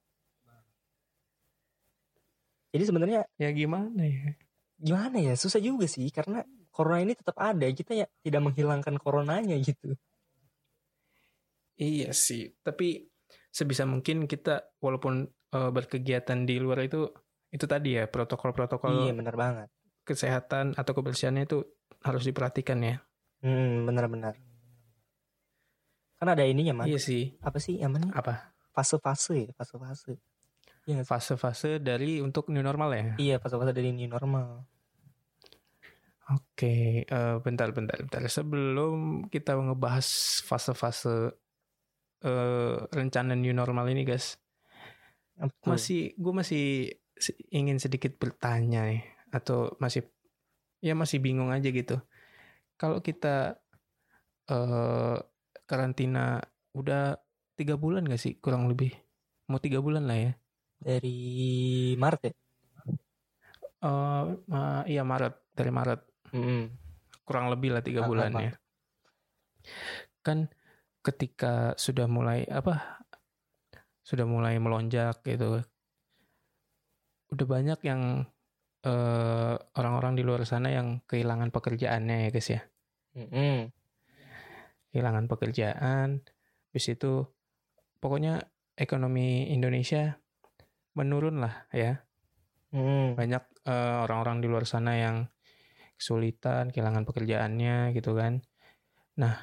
Jadi 2.71 2.83
sebenarnya 2.87 3.27
Ya 3.35 3.49
gimana 3.51 4.03
ya? 4.07 4.35
gimana 4.81 5.17
ya? 5.19 5.33
Susah 5.37 5.61
juga 5.61 5.85
sih 5.85 6.07
karena 6.09 6.43
corona 6.71 6.99
ini 7.03 7.13
tetap 7.15 7.37
ada. 7.39 7.67
Kita 7.71 7.95
ya 7.95 8.05
tidak 8.23 8.41
menghilangkan 8.43 8.95
coronanya 8.99 9.55
gitu. 9.59 9.95
Iya 11.81 12.13
sih, 12.13 12.53
tapi 12.61 13.09
sebisa 13.49 13.89
mungkin 13.89 14.29
kita 14.29 14.69
walaupun 14.83 15.25
eh, 15.29 15.69
berkegiatan 15.73 16.45
di 16.45 16.61
luar 16.61 16.85
itu 16.85 17.09
itu 17.51 17.65
tadi 17.67 17.99
ya 17.99 18.07
protokol-protokol 18.07 19.05
iya 19.05 19.13
benar 19.13 19.35
banget 19.35 19.67
kesehatan 20.01 20.73
atau 20.73 20.91
kebersihannya 20.91 21.45
itu 21.45 21.61
harus 22.01 22.25
diperhatikan 22.25 22.79
ya. 22.81 22.95
hmm 23.43 23.85
benar-benar 23.85 24.33
kan 26.17 26.27
ada 26.27 26.41
ininya 26.41 26.73
man 26.73 26.85
Iya 26.85 26.97
sih. 26.97 27.37
apa 27.41 27.57
sih 27.57 27.77
yang 27.77 27.93
mana 27.93 28.09
Apa? 28.13 28.53
fase-fase 28.71 29.49
ya 29.49 29.51
fase-fase 29.53 30.17
Iya? 30.81 31.05
Fase-fase 31.05 31.77
dari 31.77 32.17
untuk 32.19 32.49
new 32.49 32.61
normal 32.61 32.89
ya. 32.93 33.03
iya 33.17 33.35
fase-fase 33.37 33.69
dari 33.71 33.93
new 33.93 34.07
normal 34.07 34.65
Oke, 36.31 37.03
eh, 37.03 37.35
bentar, 37.43 37.75
bentar, 37.75 37.99
bentar. 37.99 38.23
Sebelum 38.23 39.27
kita 39.27 39.51
ngebahas 39.51 40.07
fase-fase 40.41 41.35
eh, 42.21 42.77
rencana 42.87 43.35
new 43.35 43.51
normal 43.51 43.89
ini, 43.89 44.07
guys, 44.07 44.39
Betul. 45.35 45.75
masih 45.75 46.01
gue 46.15 46.33
masih 46.33 46.63
si- 46.87 47.00
ingin 47.53 47.77
sedikit 47.77 48.17
bertanya 48.21 48.89
nih, 48.89 49.01
atau 49.31 49.73
masih 49.83 50.01
ya 50.81 50.93
masih 50.97 51.21
bingung 51.21 51.53
aja 51.53 51.69
gitu. 51.69 52.01
Kalau 52.79 52.99
kita 53.05 53.61
eh 54.51 55.17
karantina 55.69 56.41
udah 56.75 57.15
tiga 57.55 57.75
bulan 57.77 58.07
gak 58.09 58.21
sih 58.21 58.33
kurang 58.43 58.67
lebih? 58.71 58.91
Mau 59.49 59.59
tiga 59.61 59.79
bulan 59.79 60.05
lah 60.09 60.17
ya. 60.17 60.31
dari 60.81 61.17
Maret 62.01 62.21
ya 62.25 62.33
Eh 63.81 64.23
ma- 64.49 64.85
iya 64.85 65.01
Maret 65.05 65.33
dari 65.57 65.71
Maret 65.73 66.01
Mm-mm. 66.33 66.73
kurang 67.25 67.53
lebih 67.53 67.69
lah 67.73 67.81
tiga 67.85 68.01
Ah, 68.05 68.09
bulan 68.09 68.31
ya. 68.33 68.51
Kan 70.25 70.49
ketika 71.01 71.73
sudah 71.77 72.05
mulai 72.05 72.45
apa 72.45 73.01
sudah 74.05 74.25
mulai 74.25 74.57
melonjak 74.57 75.21
gitu, 75.25 75.61
udah 77.31 77.47
banyak 77.47 77.79
yang 77.87 78.27
eh, 78.83 79.55
orang-orang 79.79 80.13
di 80.19 80.23
luar 80.27 80.43
sana 80.43 80.69
yang 80.71 80.99
kehilangan 81.07 81.49
pekerjaannya 81.49 82.27
ya 82.27 82.29
guys 82.29 82.49
ya, 82.51 82.61
Mm-mm. 83.15 83.71
kehilangan 84.91 85.25
pekerjaan, 85.31 86.19
habis 86.71 86.85
itu 86.91 87.23
pokoknya 88.03 88.43
ekonomi 88.75 89.47
Indonesia 89.49 90.19
menurun 90.93 91.39
lah 91.39 91.71
ya, 91.71 92.03
Mm-mm. 92.75 93.15
banyak 93.15 93.43
eh, 93.67 93.97
orang-orang 94.03 94.43
di 94.43 94.47
luar 94.51 94.67
sana 94.67 94.99
yang 94.99 95.31
kesulitan, 95.95 96.73
kehilangan 96.73 97.05
pekerjaannya 97.05 97.93
gitu 97.93 98.17
kan. 98.17 98.41
Nah, 99.21 99.37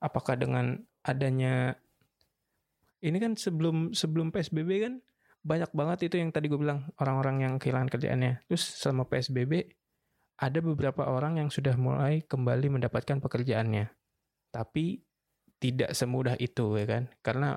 apakah 0.00 0.40
dengan 0.40 0.80
adanya 1.04 1.76
ini 2.98 3.20
kan 3.22 3.38
sebelum 3.38 3.94
sebelum 3.94 4.34
PSBB 4.34 4.70
kan 4.82 4.94
banyak 5.48 5.72
banget 5.72 6.12
itu 6.12 6.20
yang 6.20 6.28
tadi 6.28 6.52
gue 6.52 6.60
bilang 6.60 6.84
orang-orang 7.00 7.48
yang 7.48 7.54
kehilangan 7.56 7.88
kerjaannya. 7.88 8.44
Terus 8.44 8.62
selama 8.76 9.08
PSBB 9.08 9.72
ada 10.38 10.58
beberapa 10.60 11.08
orang 11.08 11.40
yang 11.40 11.48
sudah 11.48 11.72
mulai 11.80 12.20
kembali 12.28 12.76
mendapatkan 12.76 13.16
pekerjaannya. 13.24 13.88
Tapi 14.52 15.00
tidak 15.56 15.96
semudah 15.96 16.36
itu 16.36 16.76
ya 16.76 16.84
kan. 16.84 17.08
Karena 17.24 17.56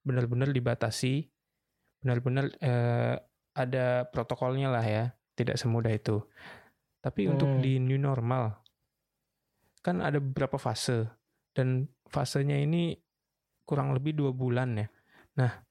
benar-benar 0.00 0.48
dibatasi, 0.50 1.28
benar-benar 2.00 2.56
eh, 2.64 3.20
ada 3.52 4.08
protokolnya 4.08 4.72
lah 4.72 4.82
ya. 4.82 5.04
Tidak 5.36 5.60
semudah 5.60 5.92
itu. 5.92 6.24
Tapi 7.04 7.28
untuk 7.28 7.52
Hmm. 7.52 7.60
di 7.60 7.76
new 7.76 8.00
normal 8.00 8.64
kan 9.84 10.02
ada 10.02 10.18
beberapa 10.18 10.58
fase 10.58 11.06
dan 11.54 11.86
fasenya 12.10 12.58
ini 12.58 12.98
kurang 13.62 13.94
lebih 13.94 14.18
dua 14.18 14.34
bulan 14.34 14.74
ya. 14.74 14.86
Nah, 15.38 15.65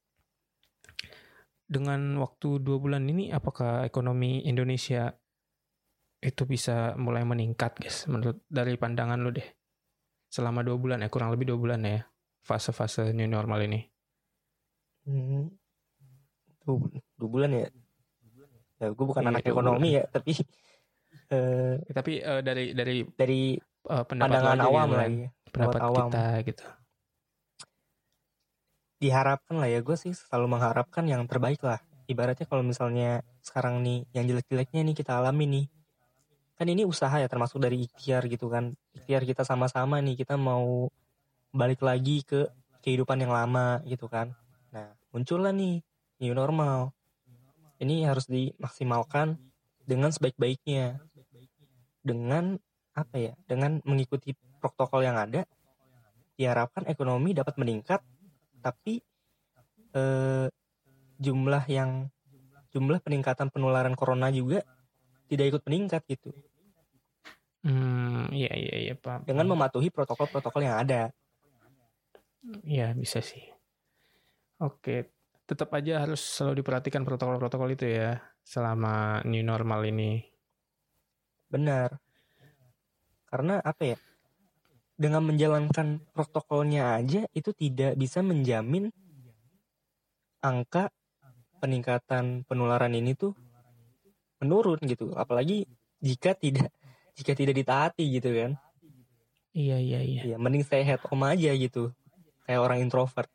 dengan 1.66 2.22
waktu 2.22 2.62
dua 2.62 2.78
bulan 2.78 3.10
ini 3.10 3.34
apakah 3.34 3.84
ekonomi 3.84 4.46
Indonesia 4.46 5.10
itu 6.22 6.44
bisa 6.46 6.94
mulai 6.96 7.26
meningkat 7.26 7.78
guys 7.78 8.06
menurut 8.06 8.42
dari 8.46 8.78
pandangan 8.78 9.18
lu 9.18 9.34
deh 9.34 9.46
selama 10.30 10.62
dua 10.62 10.78
bulan 10.78 11.02
ya 11.02 11.10
kurang 11.10 11.30
lebih 11.30 11.54
dua 11.54 11.60
bulan 11.60 11.82
ya 11.82 12.00
fase-fase 12.42 13.14
new 13.14 13.26
normal 13.26 13.62
ini 13.66 13.82
Hmm. 15.06 15.54
Dua, 16.66 16.82
dua 17.14 17.30
bulan 17.30 17.50
ya 17.54 17.70
ya 18.82 18.90
gue 18.90 19.06
bukan 19.06 19.22
Iya, 19.22 19.30
anak 19.30 19.44
ekonomi 19.46 19.90
ya 19.96 20.04
tapi 20.10 20.34
eh, 21.30 21.78
Ya, 21.78 21.94
tapi 21.94 22.12
eh, 22.20 22.42
dari 22.42 22.74
dari 22.74 23.06
dari 23.14 23.42
pendapat 23.86 24.42
lu 24.42 24.50
pandangan 24.50 24.60
awam 24.66 24.88
gitu 24.90 24.98
lah 24.98 25.06
kan. 25.06 25.14
ya 25.14 25.30
pendapat 25.46 25.54
pendapat 25.54 25.82
awam. 25.86 26.08
kita 26.10 26.24
gitu 26.42 26.66
diharapkan 29.06 29.62
lah 29.62 29.70
ya. 29.70 29.80
Gue 29.86 29.94
sih 29.94 30.18
selalu 30.18 30.58
mengharapkan 30.58 31.06
yang 31.06 31.22
terbaik 31.30 31.62
lah. 31.62 31.78
Ibaratnya 32.10 32.50
kalau 32.50 32.66
misalnya 32.66 33.22
sekarang 33.46 33.86
nih 33.86 34.10
yang 34.18 34.26
jelek-jeleknya 34.26 34.82
nih 34.82 34.96
kita 34.98 35.22
alami 35.22 35.46
nih. 35.46 35.66
Kan 36.58 36.68
ini 36.72 36.88
usaha 36.88 37.14
ya 37.14 37.30
termasuk 37.30 37.62
dari 37.62 37.86
ikhtiar 37.86 38.26
gitu 38.26 38.50
kan. 38.50 38.74
Ikhtiar 38.98 39.22
kita 39.26 39.46
sama-sama 39.46 40.02
nih 40.02 40.18
kita 40.18 40.34
mau 40.38 40.90
balik 41.54 41.86
lagi 41.86 42.26
ke 42.26 42.50
kehidupan 42.82 43.22
yang 43.22 43.34
lama 43.34 43.82
gitu 43.86 44.10
kan. 44.10 44.34
Nah 44.74 44.94
muncullah 45.14 45.54
nih 45.54 45.86
new 46.22 46.34
normal. 46.34 46.94
Ini 47.78 48.08
harus 48.08 48.26
dimaksimalkan 48.26 49.38
dengan 49.84 50.10
sebaik-baiknya. 50.10 50.98
Dengan 52.06 52.58
apa 52.96 53.16
ya? 53.18 53.34
Dengan 53.50 53.82
mengikuti 53.84 54.32
protokol 54.62 55.06
yang 55.06 55.18
ada 55.18 55.44
diharapkan 56.36 56.84
ekonomi 56.88 57.32
dapat 57.32 57.56
meningkat 57.56 58.04
tapi 58.66 59.06
eh, 59.94 60.48
jumlah 61.22 61.64
yang 61.70 62.10
jumlah 62.74 62.98
peningkatan 63.06 63.54
penularan 63.54 63.94
corona 63.94 64.34
juga 64.34 64.66
tidak 65.30 65.46
ikut 65.54 65.62
meningkat 65.70 66.02
gitu. 66.10 66.34
Hmm 67.62 68.30
iya 68.34 68.52
iya 68.58 68.76
iya 68.90 68.94
pak 68.98 69.26
dengan 69.30 69.46
mematuhi 69.54 69.94
protokol-protokol 69.94 70.66
yang 70.66 70.82
ada. 70.82 71.14
Iya 72.66 72.94
bisa 72.94 73.22
sih. 73.26 73.42
Oke, 74.62 75.12
tetap 75.50 75.74
aja 75.74 76.06
harus 76.06 76.22
selalu 76.22 76.62
diperhatikan 76.62 77.02
protokol-protokol 77.02 77.70
itu 77.74 77.86
ya 77.90 78.22
selama 78.46 79.26
new 79.26 79.42
normal 79.42 79.82
ini. 79.86 80.22
benar. 81.50 81.90
Karena 83.26 83.60
apa 83.64 83.84
ya 83.84 83.98
dengan 84.96 85.28
menjalankan 85.28 86.00
protokolnya 86.16 86.96
aja 86.96 87.28
itu 87.36 87.52
tidak 87.52 88.00
bisa 88.00 88.24
menjamin 88.24 88.92
angka 90.40 90.88
peningkatan 91.60 92.48
penularan 92.48 92.96
ini 92.96 93.16
tuh 93.16 93.36
menurun 94.40 94.80
gitu. 94.88 95.12
Apalagi 95.16 95.68
jika 96.00 96.36
tidak 96.36 96.72
jika 97.16 97.32
tidak 97.36 97.56
ditaati 97.56 98.06
gitu 98.08 98.30
kan. 98.32 98.52
Iya 99.56 99.80
iya 99.80 100.00
iya. 100.04 100.22
ya 100.36 100.38
mending 100.40 100.68
stay 100.68 100.84
at 100.84 101.04
home 101.08 101.24
aja 101.28 101.52
gitu. 101.56 101.92
Kayak 102.44 102.62
orang 102.64 102.80
introvert. 102.84 103.32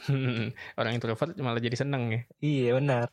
Orang 0.80 0.96
introvert 0.96 1.36
malah 1.44 1.60
jadi 1.60 1.76
seneng 1.76 2.08
ya. 2.08 2.20
iya 2.40 2.70
benar. 2.72 3.12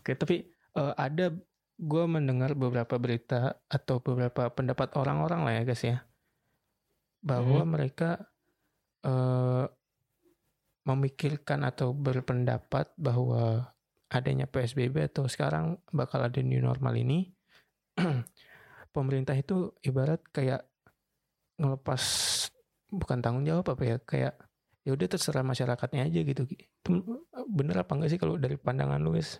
Oke, 0.00 0.16
tapi 0.16 0.48
eh, 0.48 0.92
ada 0.96 1.34
gue 1.78 2.04
mendengar 2.10 2.58
beberapa 2.58 2.98
berita 2.98 3.62
atau 3.70 4.02
beberapa 4.02 4.50
pendapat 4.50 4.98
orang-orang 4.98 5.46
lah 5.46 5.52
ya 5.54 5.62
guys 5.62 5.82
ya, 5.86 6.02
bahwa 7.22 7.62
mereka 7.62 8.26
eh, 9.06 9.66
memikirkan 10.82 11.62
atau 11.62 11.94
berpendapat 11.94 12.90
bahwa 12.98 13.70
adanya 14.10 14.50
PSBB 14.50 15.06
atau 15.06 15.30
sekarang 15.30 15.78
bakal 15.94 16.26
ada 16.26 16.40
new 16.42 16.58
normal 16.58 16.98
ini, 16.98 17.30
pemerintah 18.96 19.38
itu 19.38 19.70
ibarat 19.86 20.18
kayak 20.34 20.66
ngelepas 21.62 22.02
bukan 22.90 23.22
tanggung 23.22 23.46
jawab 23.46 23.70
apa 23.70 23.82
ya, 23.86 23.96
kayak 24.02 24.34
ya 24.82 24.90
udah 24.96 25.06
terserah 25.06 25.44
masyarakatnya 25.46 26.10
aja 26.10 26.20
gitu. 26.26 26.42
Itu 26.48 27.22
bener 27.46 27.86
apa 27.86 27.92
enggak 27.94 28.10
sih 28.16 28.18
kalau 28.18 28.34
dari 28.34 28.56
pandangan 28.58 28.98
lu 28.98 29.14
guys 29.14 29.38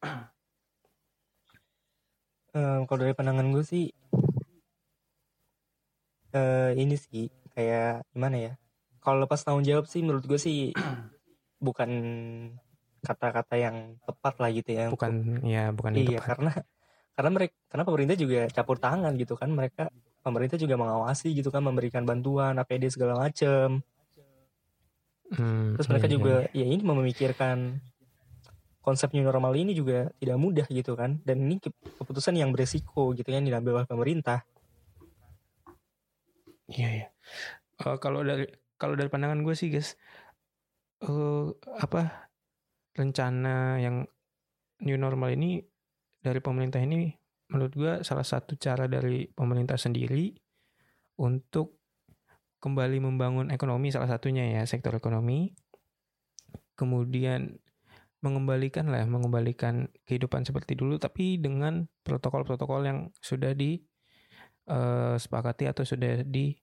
Eh, 2.54 2.78
kalau 2.86 2.98
dari 3.02 3.14
pandangan 3.18 3.50
gue 3.50 3.64
sih 3.66 3.90
eh 6.34 6.70
ini 6.78 6.94
sih 6.94 7.26
kayak 7.54 8.06
gimana 8.14 8.36
ya 8.38 8.52
kalau 8.98 9.22
lepas 9.26 9.42
tanggung 9.42 9.66
jawab 9.66 9.86
sih 9.90 10.02
menurut 10.06 10.22
gue 10.26 10.38
sih 10.38 10.70
bukan 11.66 11.90
kata-kata 13.02 13.54
yang 13.58 13.98
tepat 14.06 14.34
lah 14.38 14.50
gitu 14.54 14.70
ya 14.70 14.86
untuk- 14.86 14.98
bukan 15.02 15.14
ya 15.46 15.74
bukan 15.74 15.90
iya 15.98 16.18
tepat 16.18 16.26
karena 16.30 16.52
karena 17.14 17.30
mereka 17.30 17.54
karena 17.70 17.84
pemerintah 17.86 18.16
juga 18.18 18.40
campur 18.50 18.76
tangan 18.78 19.12
gitu 19.18 19.34
kan 19.34 19.50
mereka 19.50 19.90
pemerintah 20.22 20.58
juga 20.58 20.74
mengawasi 20.78 21.34
gitu 21.34 21.50
kan 21.50 21.62
memberikan 21.62 22.06
bantuan 22.06 22.54
APD 22.54 22.86
segala 22.86 23.18
macem 23.18 23.82
Hmm, 25.34 25.74
terus 25.74 25.90
mereka 25.90 26.06
iya, 26.06 26.12
iya, 26.12 26.16
juga 26.20 26.34
iya. 26.54 26.62
ya 26.62 26.66
ini 26.70 26.82
memikirkan 26.86 27.58
konsep 28.84 29.10
new 29.16 29.24
normal 29.24 29.56
ini 29.56 29.72
juga 29.72 30.12
tidak 30.20 30.36
mudah 30.36 30.66
gitu 30.68 30.92
kan 30.94 31.18
dan 31.24 31.40
ini 31.40 31.56
ke- 31.58 31.72
keputusan 31.72 32.36
yang 32.36 32.52
beresiko 32.52 33.16
gitu 33.16 33.26
kan 33.32 33.42
diambil 33.42 33.80
oleh 33.82 33.88
pemerintah 33.88 34.44
Iya 36.64 36.88
ya. 36.96 37.06
kalau 38.00 38.24
dari 38.24 38.48
kalau 38.80 38.96
dari 38.96 39.08
pandangan 39.12 39.44
gue 39.44 39.52
sih 39.52 39.68
guys, 39.68 40.00
eh 41.04 41.46
apa 41.76 42.30
rencana 42.96 43.78
yang 43.82 44.08
new 44.86 44.96
normal 44.96 45.34
ini 45.34 45.60
dari 46.24 46.40
pemerintah 46.40 46.80
ini 46.80 47.12
menurut 47.52 47.72
gue 47.76 47.92
salah 48.00 48.24
satu 48.24 48.56
cara 48.56 48.88
dari 48.88 49.28
pemerintah 49.28 49.76
sendiri 49.76 50.32
untuk 51.20 51.76
kembali 52.64 52.96
membangun 53.04 53.52
ekonomi 53.52 53.92
salah 53.92 54.08
satunya 54.08 54.48
ya 54.48 54.62
sektor 54.64 54.96
ekonomi. 54.96 55.52
Kemudian 56.74 57.60
mengembalikan 58.24 58.88
lah 58.88 59.04
mengembalikan 59.04 59.92
kehidupan 60.08 60.48
seperti 60.48 60.72
dulu 60.72 60.96
tapi 60.96 61.36
dengan 61.36 61.84
protokol-protokol 62.00 62.80
yang 62.88 62.98
sudah 63.20 63.52
di 63.52 63.76
eh, 64.72 65.14
sepakati 65.20 65.68
atau 65.68 65.84
sudah 65.84 66.24
di 66.24 66.56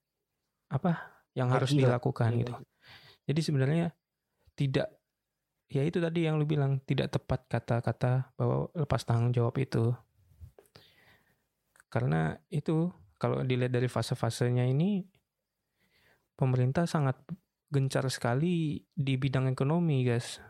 apa 0.73 1.21
yang 1.37 1.53
harus 1.53 1.71
dilakukan 1.71 2.33
Iya, 2.33 2.39
gitu. 2.41 2.53
Jadi 3.29 3.41
sebenarnya 3.45 3.85
tidak 4.57 4.89
ya 5.71 5.87
itu 5.87 6.03
tadi 6.03 6.27
yang 6.27 6.35
lu 6.35 6.43
bilang 6.43 6.83
tidak 6.83 7.15
tepat 7.15 7.47
kata-kata 7.47 8.35
bahwa 8.35 8.67
lepas 8.75 9.05
tanggung 9.05 9.31
jawab 9.31 9.55
itu. 9.61 9.93
Karena 11.87 12.35
itu 12.51 12.91
kalau 13.15 13.45
dilihat 13.45 13.71
dari 13.71 13.87
fase-fasenya 13.87 14.65
ini 14.65 15.05
pemerintah 16.35 16.89
sangat 16.89 17.21
gencar 17.71 18.03
sekali 18.11 18.83
di 18.91 19.13
bidang 19.15 19.47
ekonomi, 19.47 20.03
guys. 20.03 20.43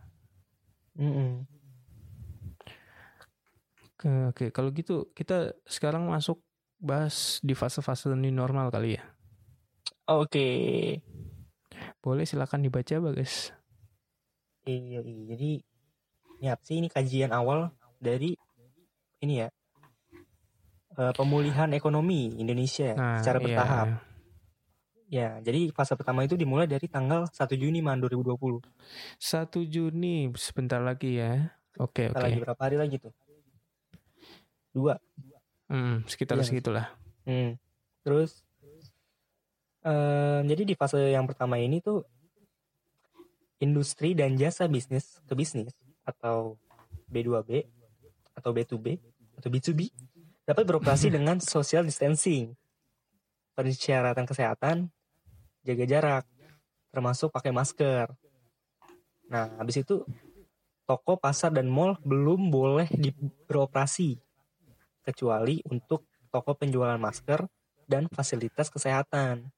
Mm-mm. 0.98 1.48
Oke, 4.02 4.10
oke. 4.34 4.46
kalau 4.50 4.74
gitu 4.74 5.14
kita 5.14 5.54
sekarang 5.70 6.10
masuk 6.10 6.42
bahas 6.82 7.38
di 7.46 7.54
fase-fase 7.54 8.10
new 8.18 8.34
normal 8.34 8.74
kali 8.74 8.98
ya. 8.98 9.04
oke 10.10 10.48
Boleh 12.02 12.26
silakan 12.26 12.66
dibaca, 12.66 12.98
Bagas. 12.98 13.54
iya 14.66 15.02
iya 15.06 15.24
jadi 15.34 15.52
ini 16.42 16.48
apa 16.50 16.62
sih 16.66 16.78
ini 16.82 16.90
kajian 16.90 17.30
awal 17.34 17.70
dari 18.02 18.34
ini 19.22 19.46
ya 19.46 19.48
eh, 20.98 21.14
pemulihan 21.18 21.70
ekonomi 21.74 22.34
Indonesia 22.38 22.94
Nah, 22.98 23.22
secara 23.22 23.38
iya. 23.42 23.46
Ya 25.12 25.44
jadi 25.44 25.68
fase 25.76 25.92
pertama 26.00 26.24
itu 26.24 26.40
dimulai 26.40 26.66
dari 26.66 26.88
tanggal 26.88 27.28
1 27.28 27.60
Juni 27.60 27.84
man 27.84 28.00
2020 28.00 28.64
1 29.20 29.68
Juni 29.68 30.32
sebentar 30.40 30.80
lagi 30.80 31.20
ya. 31.20 31.52
Oke, 31.80 32.08
Kita 32.12 32.20
oke. 32.20 32.26
lagi 32.28 32.40
berapa 32.40 32.62
hari 32.64 32.78
lagi 32.80 32.96
tuh 33.00 33.12
dua 34.72 34.96
Hmm, 35.68 36.04
sekitar 36.04 36.36
Iya. 36.40 36.48
segitulah. 36.48 36.86
Hmm. 37.24 37.56
Terus 38.04 38.44
eh, 39.84 40.40
jadi 40.44 40.64
di 40.68 40.76
fase 40.76 41.12
yang 41.12 41.28
pertama 41.28 41.60
ini 41.60 41.80
tuh 41.80 42.04
industri 43.60 44.12
dan 44.18 44.36
jasa 44.36 44.68
bisnis 44.68 45.20
ke 45.28 45.34
bisnis 45.36 45.72
atau 46.04 46.56
B2B 47.08 47.68
atau 48.36 48.52
B2B 48.52 48.88
atau 49.38 49.50
B2B 49.52 49.80
dapat 50.44 50.64
beroperasi 50.68 51.08
dengan 51.16 51.40
social 51.40 51.86
distancing, 51.88 52.52
persyaratan 53.56 54.26
kesehatan, 54.28 54.92
jaga 55.62 55.86
jarak, 55.86 56.26
termasuk 56.90 57.30
pakai 57.30 57.54
masker. 57.54 58.10
Nah, 59.32 59.48
habis 59.62 59.80
itu 59.82 60.04
toko, 60.84 61.16
pasar, 61.16 61.56
dan 61.56 61.72
mall 61.72 61.96
belum 62.04 62.52
boleh 62.52 62.90
beroperasi 63.48 64.20
kecuali 65.02 65.64
untuk 65.72 66.06
toko 66.30 66.52
penjualan 66.56 67.00
masker 67.00 67.48
dan 67.88 68.12
fasilitas 68.12 68.68
kesehatan. 68.68 69.50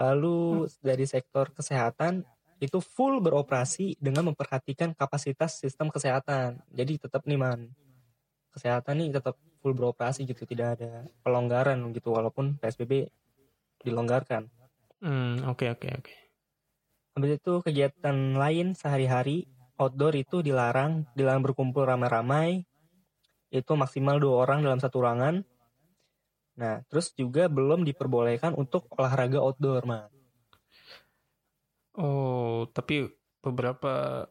Lalu 0.00 0.68
dari 0.80 1.04
sektor 1.04 1.52
kesehatan 1.52 2.24
itu 2.60 2.80
full 2.80 3.24
beroperasi 3.24 3.96
dengan 4.00 4.32
memperhatikan 4.32 4.92
kapasitas 4.92 5.60
sistem 5.60 5.88
kesehatan. 5.88 6.60
Jadi 6.72 7.00
tetap 7.00 7.24
nih 7.24 7.40
man, 7.40 7.72
kesehatan 8.52 9.00
nih 9.00 9.16
tetap 9.16 9.36
full 9.60 9.76
beroperasi 9.76 10.24
gitu, 10.24 10.44
tidak 10.48 10.80
ada 10.80 11.04
pelonggaran 11.24 11.80
gitu 11.92 12.12
walaupun 12.16 12.56
PSBB 12.60 13.08
dilonggarkan. 13.84 14.48
Hmm, 15.00 15.48
oke 15.48 15.64
oke 15.72 15.88
oke. 15.96 16.14
Habis 17.16 17.40
itu 17.40 17.52
kegiatan 17.64 18.16
lain 18.38 18.76
sehari-hari 18.76 19.48
outdoor 19.80 20.14
itu 20.14 20.44
dilarang, 20.44 21.08
dilarang 21.16 21.42
berkumpul 21.42 21.88
ramai-ramai. 21.88 22.64
Itu 23.50 23.74
maksimal 23.74 24.20
dua 24.22 24.46
orang 24.46 24.62
dalam 24.62 24.78
satu 24.78 25.02
ruangan. 25.02 25.42
Nah, 26.60 26.84
terus 26.92 27.10
juga 27.16 27.48
belum 27.48 27.88
diperbolehkan 27.88 28.52
untuk 28.54 28.86
olahraga 28.94 29.40
outdoor, 29.40 29.82
man. 29.88 30.12
Oh, 31.96 32.68
tapi 32.70 33.08
beberapa 33.42 34.24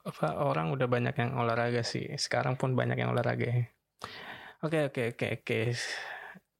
apa 0.00 0.26
orang 0.40 0.72
udah 0.74 0.88
banyak 0.90 1.14
yang 1.16 1.32
olahraga 1.38 1.86
sih. 1.86 2.10
Sekarang 2.18 2.58
pun 2.58 2.74
banyak 2.74 2.98
yang 2.98 3.14
olahraga. 3.14 3.46
ya. 3.46 3.64
Oke 4.60 4.92
oke 4.92 5.16
oke 5.16 5.26
oke. 5.40 5.58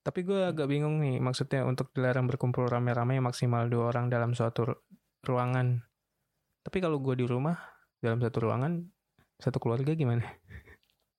Tapi 0.01 0.25
gue 0.25 0.49
agak 0.49 0.65
bingung 0.65 0.97
nih 0.99 1.21
maksudnya 1.21 1.61
untuk 1.63 1.93
dilarang 1.93 2.25
berkumpul 2.25 2.65
rame-rame 2.65 3.21
maksimal 3.21 3.69
dua 3.69 3.93
orang 3.93 4.09
dalam 4.09 4.33
suatu 4.33 4.65
ru- 4.65 4.81
ruangan. 5.23 5.85
Tapi 6.61 6.79
kalau 6.81 6.97
gue 6.99 7.15
di 7.15 7.25
rumah 7.25 7.57
dalam 8.01 8.17
satu 8.17 8.39
ruangan 8.41 8.81
satu 9.37 9.61
keluarga 9.61 9.93
gimana? 9.93 10.25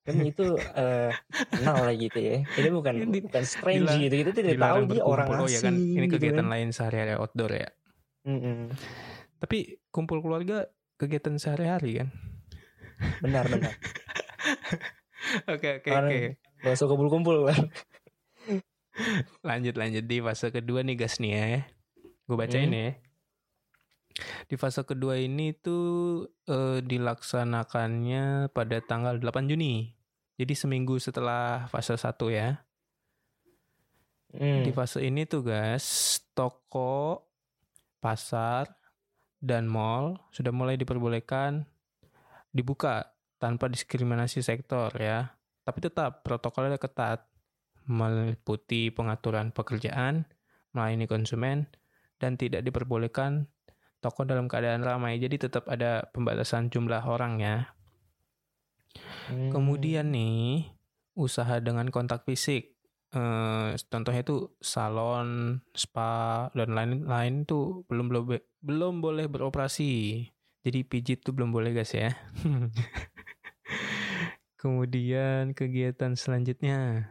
Kan 0.01 0.17
itu 0.25 0.57
eh, 0.57 1.13
kenal 1.51 1.85
lah 1.85 1.93
gitu 1.93 2.17
ya. 2.17 2.41
Ini 2.41 2.69
bukan 2.69 2.93
Ini 2.97 3.05
di- 3.07 3.21
bukan 3.21 3.43
strange 3.45 3.85
dilar- 3.85 4.01
gitu. 4.01 4.15
Kita 4.17 4.31
tidak 4.33 4.51
tahu 4.57 4.57
Dilarang 4.57 4.85
dia 4.89 5.01
orang 5.05 5.27
berkumpul. 5.29 5.45
asing. 5.45 5.45
Oh 5.45 5.53
ya 5.53 5.59
kan 5.61 5.75
ini 5.77 5.97
gitu 6.01 6.13
kegiatan 6.17 6.37
kan. 6.39 6.49
lain 6.49 6.67
sehari-hari 6.71 7.13
outdoor 7.15 7.51
ya. 7.53 7.69
Mm-mm. 8.25 8.59
Tapi 9.37 9.57
kumpul 9.89 10.21
keluarga 10.21 10.65
kegiatan 10.97 11.37
sehari-hari 11.37 12.01
kan. 12.01 12.09
Benar 13.19 13.45
benar. 13.45 13.73
Oke 15.47 15.79
oke 15.79 15.89
oke. 15.89 16.17
Usah 16.65 16.85
kumpul-kumpul 16.85 17.45
kan. 17.45 17.69
Lanjut 19.47 19.75
lanjut 19.79 20.03
di 20.03 20.19
fase 20.19 20.51
kedua 20.51 20.83
nih 20.83 20.95
guys 20.99 21.17
nih 21.17 21.31
ya. 21.31 21.63
Gue 22.27 22.35
bacain 22.37 22.67
Hmm. 22.67 22.75
ya. 22.75 22.89
Di 24.51 24.55
fase 24.59 24.83
kedua 24.83 25.15
ini 25.15 25.55
tuh 25.55 26.27
eh, 26.47 26.83
dilaksanakannya 26.83 28.51
pada 28.51 28.77
tanggal 28.83 29.15
8 29.17 29.47
Juni. 29.47 29.95
Jadi 30.35 30.53
seminggu 30.57 30.99
setelah 30.99 31.71
fase 31.71 31.95
1 31.95 32.27
ya. 32.27 32.59
Hmm. 34.35 34.63
Di 34.63 34.71
fase 34.71 35.03
ini 35.03 35.27
tuh 35.27 35.43
guys, 35.43 36.19
toko, 36.35 37.23
pasar, 37.99 38.67
dan 39.41 39.67
mall 39.67 40.19
sudah 40.31 40.53
mulai 40.53 40.77
diperbolehkan 40.77 41.65
dibuka 42.51 43.11
tanpa 43.39 43.71
diskriminasi 43.71 44.43
sektor 44.43 44.91
ya. 44.99 45.35
Tapi 45.63 45.79
tetap 45.81 46.21
protokolnya 46.21 46.75
ketat, 46.75 47.30
meliputi 47.85 48.93
pengaturan 48.93 49.53
pekerjaan, 49.55 50.29
melayani 50.75 51.09
konsumen, 51.09 51.69
dan 52.21 52.37
tidak 52.37 52.61
diperbolehkan 52.61 53.49
toko 54.01 54.25
dalam 54.25 54.49
keadaan 54.49 54.81
ramai. 54.81 55.21
Jadi 55.21 55.49
tetap 55.49 55.69
ada 55.69 56.09
pembatasan 56.13 56.73
jumlah 56.73 57.05
orang 57.05 57.41
ya. 57.41 57.57
Hmm. 59.29 59.53
Kemudian 59.53 60.11
nih, 60.11 60.73
usaha 61.15 61.61
dengan 61.61 61.87
kontak 61.93 62.25
fisik. 62.25 62.73
Eh, 63.11 63.69
contohnya 63.91 64.23
itu 64.23 64.55
salon, 64.63 65.59
spa, 65.75 66.47
dan 66.55 66.71
lain-lain 66.71 67.43
tuh 67.43 67.83
belum 67.91 68.07
belum 68.07 68.23
belum 68.63 68.93
boleh 69.03 69.27
beroperasi. 69.27 70.25
Jadi 70.61 70.79
pijit 70.85 71.25
tuh 71.25 71.33
belum 71.33 71.51
boleh 71.51 71.73
guys 71.73 71.91
ya. 71.91 72.13
Kemudian 74.61 75.57
kegiatan 75.57 76.13
selanjutnya 76.13 77.09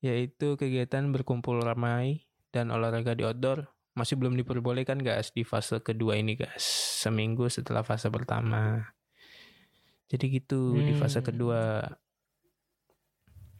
yaitu 0.00 0.54
kegiatan 0.54 1.04
berkumpul 1.10 1.60
ramai 1.60 2.24
dan 2.50 2.70
olahraga 2.70 3.14
di 3.14 3.22
outdoor 3.26 3.66
masih 3.94 4.18
belum 4.18 4.34
diperbolehkan 4.34 4.98
guys 4.98 5.30
di 5.30 5.46
fase 5.46 5.78
kedua 5.78 6.18
ini 6.18 6.34
guys 6.34 6.62
seminggu 7.00 7.46
setelah 7.46 7.86
fase 7.86 8.10
pertama 8.10 8.90
jadi 10.10 10.42
gitu 10.42 10.74
di 10.76 10.92
fase 10.94 11.22
Hmm. 11.22 11.26
kedua 11.26 11.60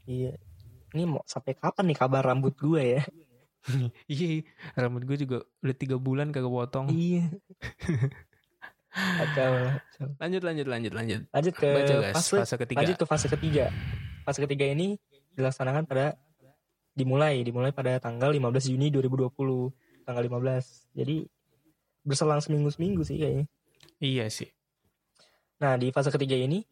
Iya. 0.04 0.36
Ini 0.92 1.08
mau 1.08 1.24
sampai 1.24 1.56
kapan 1.56 1.88
nih 1.88 1.96
kabar 1.96 2.20
rambut 2.20 2.52
gue 2.60 3.00
ya? 3.00 3.02
iya 4.12 4.44
rambut 4.76 5.08
gue 5.08 5.16
juga 5.16 5.40
udah 5.64 5.72
tiga 5.72 5.96
bulan 5.96 6.28
kagak 6.28 6.52
potong 6.52 6.92
iya. 6.92 7.24
Kacau. 8.94 9.52
lanjut 10.22 10.42
lanjut 10.44 10.66
lanjut 10.68 10.92
lanjut 10.94 11.20
Lanjut 11.32 11.54
ke 11.56 11.66
baca 11.66 11.94
guys 11.98 12.14
fase, 12.14 12.36
fase 12.44 12.54
ketiga 12.60 12.78
lanjut 12.84 12.96
ke 13.00 13.06
fase 13.08 13.26
ketiga. 13.26 13.64
Fase 14.22 14.38
ketiga 14.44 14.64
ini 14.70 15.00
dilaksanakan 15.34 15.84
pada 15.86 16.14
dimulai 16.94 17.42
dimulai 17.42 17.74
pada 17.74 17.98
tanggal 17.98 18.30
15 18.30 18.70
Juni 18.70 18.88
2020 18.94 19.34
tanggal 20.06 20.22
15 20.22 20.94
jadi 20.94 21.26
berselang 22.06 22.38
seminggu 22.38 22.70
seminggu 22.70 23.02
sih 23.02 23.18
kayaknya. 23.18 23.46
Iya 23.98 24.26
sih. 24.30 24.50
Nah 25.58 25.74
di 25.80 25.90
fase 25.90 26.12
ketiga 26.14 26.38
ini 26.38 26.62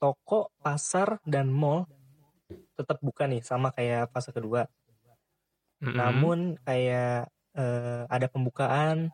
toko 0.00 0.50
pasar 0.58 1.20
dan 1.22 1.52
mall 1.52 1.86
tetap 2.74 2.98
buka 3.04 3.28
nih 3.28 3.44
sama 3.44 3.70
kayak 3.70 4.10
fase 4.10 4.34
kedua. 4.34 4.66
Mm-mm. 5.80 5.96
namun 5.96 6.60
kayak 6.60 7.32
eh, 7.56 8.04
ada 8.04 8.28
pembukaan 8.28 9.08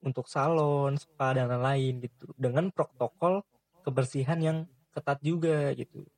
untuk 0.00 0.32
salon 0.32 0.96
spa 0.96 1.36
dan 1.36 1.52
lain-lain 1.52 2.08
gitu. 2.08 2.32
Dengan 2.40 2.72
protokol 2.72 3.44
kebersihan 3.84 4.40
yang 4.40 4.58
ketat 4.96 5.20
juga 5.20 5.76
gitu 5.76 6.08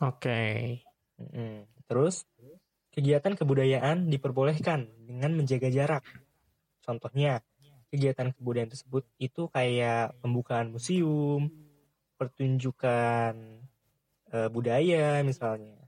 oke 0.00 0.42
Mm-mm. 1.14 1.70
Terus 1.86 2.26
kegiatan 2.90 3.34
kebudayaan 3.38 4.10
diperbolehkan 4.10 4.90
dengan 5.06 5.34
menjaga 5.34 5.70
jarak. 5.70 6.02
Contohnya 6.82 7.42
kegiatan 7.90 8.34
kebudayaan 8.34 8.70
tersebut 8.74 9.06
itu 9.22 9.46
kayak 9.50 10.18
pembukaan 10.18 10.74
museum, 10.74 11.50
pertunjukan 12.18 13.62
eh, 14.34 14.48
budaya 14.50 15.22
misalnya. 15.22 15.78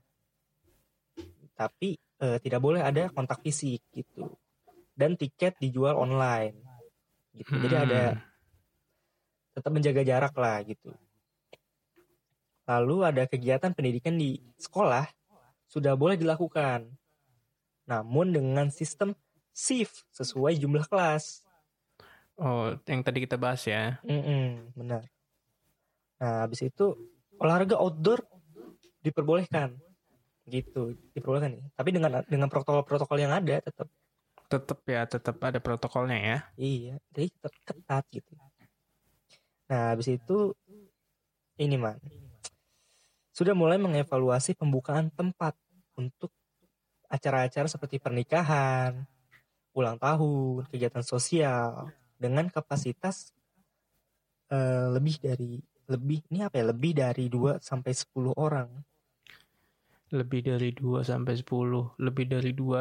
Tapi 1.57 1.99
eh, 1.99 2.37
tidak 2.39 2.61
boleh 2.63 2.81
ada 2.83 3.11
kontak 3.11 3.43
fisik 3.43 3.83
gitu. 3.91 4.31
Dan 4.95 5.19
tiket 5.19 5.59
dijual 5.59 5.99
online. 5.99 6.55
Gitu. 7.35 7.53
Jadi 7.61 7.75
ada 7.75 8.03
Hmm. 8.17 8.23
tetap 9.53 9.71
menjaga 9.73 10.01
jarak 10.05 10.33
lah 10.37 10.61
gitu. 10.65 10.93
Lalu 12.67 12.95
ada 13.07 13.23
kegiatan 13.23 13.71
pendidikan 13.71 14.19
di 14.19 14.43
sekolah 14.59 15.07
sudah 15.71 15.95
boleh 15.95 16.19
dilakukan. 16.19 16.91
Namun 17.87 18.35
dengan 18.35 18.67
sistem 18.67 19.15
shift 19.55 20.03
sesuai 20.11 20.59
jumlah 20.59 20.85
kelas. 20.91 21.47
oh 22.37 22.69
yang 22.85 23.01
tadi 23.01 23.25
kita 23.25 23.33
bahas 23.33 23.65
ya 23.65 23.97
Mm-mm, 24.05 24.77
benar. 24.77 25.09
Nah, 26.21 26.45
habis 26.45 26.61
itu 26.61 26.93
olahraga 27.41 27.81
outdoor 27.81 28.21
diperbolehkan. 29.01 29.73
Gitu, 30.45 30.93
diperbolehkan 31.17 31.57
nih. 31.57 31.65
Tapi 31.73 31.89
dengan 31.89 32.21
dengan 32.29 32.51
protokol-protokol 32.51 33.17
yang 33.17 33.33
ada 33.33 33.57
tetap 33.63 33.89
tetap 34.47 34.79
ya 34.87 35.03
tetap 35.03 35.35
ada 35.43 35.59
protokolnya 35.59 36.17
ya 36.23 36.37
iya, 36.55 36.95
jadi 37.11 37.27
tetap 37.27 37.51
ketat 37.67 38.03
gitu. 38.15 38.31
Nah, 39.67 39.91
habis 39.91 40.07
itu 40.07 40.55
ini 41.59 41.75
man 41.75 41.99
sudah 43.37 43.53
mulai 43.53 43.77
mengevaluasi 43.77 44.57
pembukaan 44.57 45.13
tempat 45.13 45.53
untuk 45.93 46.33
acara-acara 47.05 47.69
seperti 47.69 48.01
pernikahan, 48.01 49.05
ulang 49.77 50.01
tahun, 50.01 50.65
kegiatan 50.73 51.05
sosial 51.05 51.93
dengan 52.17 52.49
kapasitas 52.49 53.29
eh, 54.49 54.89
lebih 54.89 55.21
dari 55.21 55.61
lebih 55.85 56.25
ini 56.33 56.41
apa 56.41 56.57
ya 56.57 56.65
lebih 56.73 56.97
dari 56.97 57.29
2 57.29 57.61
sampai 57.61 57.93
10 57.93 58.33
orang. 58.33 58.69
lebih 60.07 60.39
dari 60.39 60.71
2 60.71 61.03
sampai 61.03 61.35
10 61.35 61.99
lebih 61.99 62.25
dari 62.31 62.55
2 62.55 62.79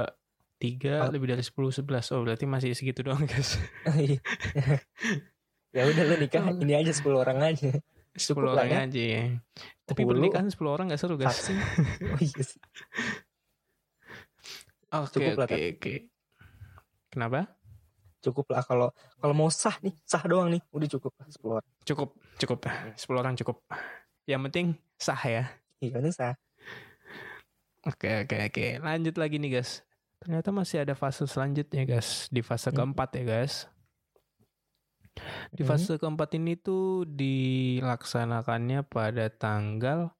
3 0.63 1.03
Oh. 1.03 1.11
lebih 1.11 1.35
dari 1.35 1.43
10 1.43 1.75
11 1.75 2.15
oh 2.15 2.23
berarti 2.23 2.47
masih 2.47 2.71
segitu 2.71 3.03
doang 3.03 3.27
guys 3.27 3.59
ya 5.77 5.83
udah 5.91 6.05
lu 6.07 6.15
nikah 6.23 6.55
ini 6.63 6.73
aja 6.79 6.95
10 6.95 7.03
orang 7.19 7.39
aja. 7.43 7.75
10 8.17 8.27
Cukup 8.27 8.43
lah 8.49 8.53
orang 8.59 8.69
ya. 8.69 8.81
aja 8.89 9.03
ya. 9.05 9.25
tapi 9.85 10.03
10. 10.03 10.11
pernikahan 10.11 10.49
10 10.49 10.57
orang 10.67 10.85
gak 10.89 10.99
seru 10.99 11.15
guys. 11.15 11.37
Oh 14.89 15.03
iya 15.11 15.35
oke 15.35 15.45
oke 15.45 15.59
oke 15.77 15.95
kenapa 17.09 17.51
Cukup 18.17 18.49
lah 18.51 18.59
kalau 18.61 18.91
kalau 19.17 19.35
mau 19.37 19.47
sah 19.47 19.79
nih, 19.81 19.95
sah 20.03 20.19
doang 20.21 20.51
nih, 20.51 20.59
udah 20.69 20.89
cukup 20.89 21.13
lah 21.15 21.27
10 21.29 21.47
orang. 21.53 21.67
cukup 21.85 22.09
cukup 22.37 22.59
10 22.97 22.99
orang 23.17 23.35
cukup 23.35 23.57
yang 24.25 24.43
penting 24.43 24.75
sah 24.97 25.21
ya 25.21 25.45
Iya, 25.77 26.01
ini 26.01 26.09
sah. 26.09 26.33
Oke 27.85 28.25
oke 28.25 28.37
oke 28.49 28.67
lanjut 28.81 29.15
lagi 29.15 29.37
nih 29.37 29.51
guys. 29.53 29.85
Ternyata 30.17 30.49
masih 30.49 30.83
ada 30.83 30.97
fase 30.97 31.23
selanjutnya 31.23 31.85
guys 31.85 32.27
di 32.27 32.41
fase 32.41 32.73
Hmm. 32.73 32.77
keempat 32.91 33.13
ya 33.13 33.23
guys. 33.29 33.69
Di 35.53 35.63
Hmm. 35.65 35.69
fase 35.73 35.97
keempat 35.97 36.37
ini 36.37 36.61
tuh 36.61 37.09
dilaksanakannya 37.09 38.85
pada 38.85 39.33
tanggal 39.33 40.13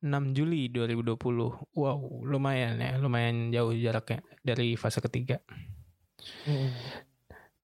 6 0.00 0.32
Juli 0.32 0.72
2020. 0.72 1.52
Wow 1.76 2.24
lumayan 2.24 2.80
ya 2.80 2.96
lumayan 2.98 3.52
jauh 3.52 3.70
jaraknya 3.76 4.24
dari 4.42 4.74
fase 4.74 4.98
ketiga. 5.04 5.38
Mm-mm. 6.48 6.72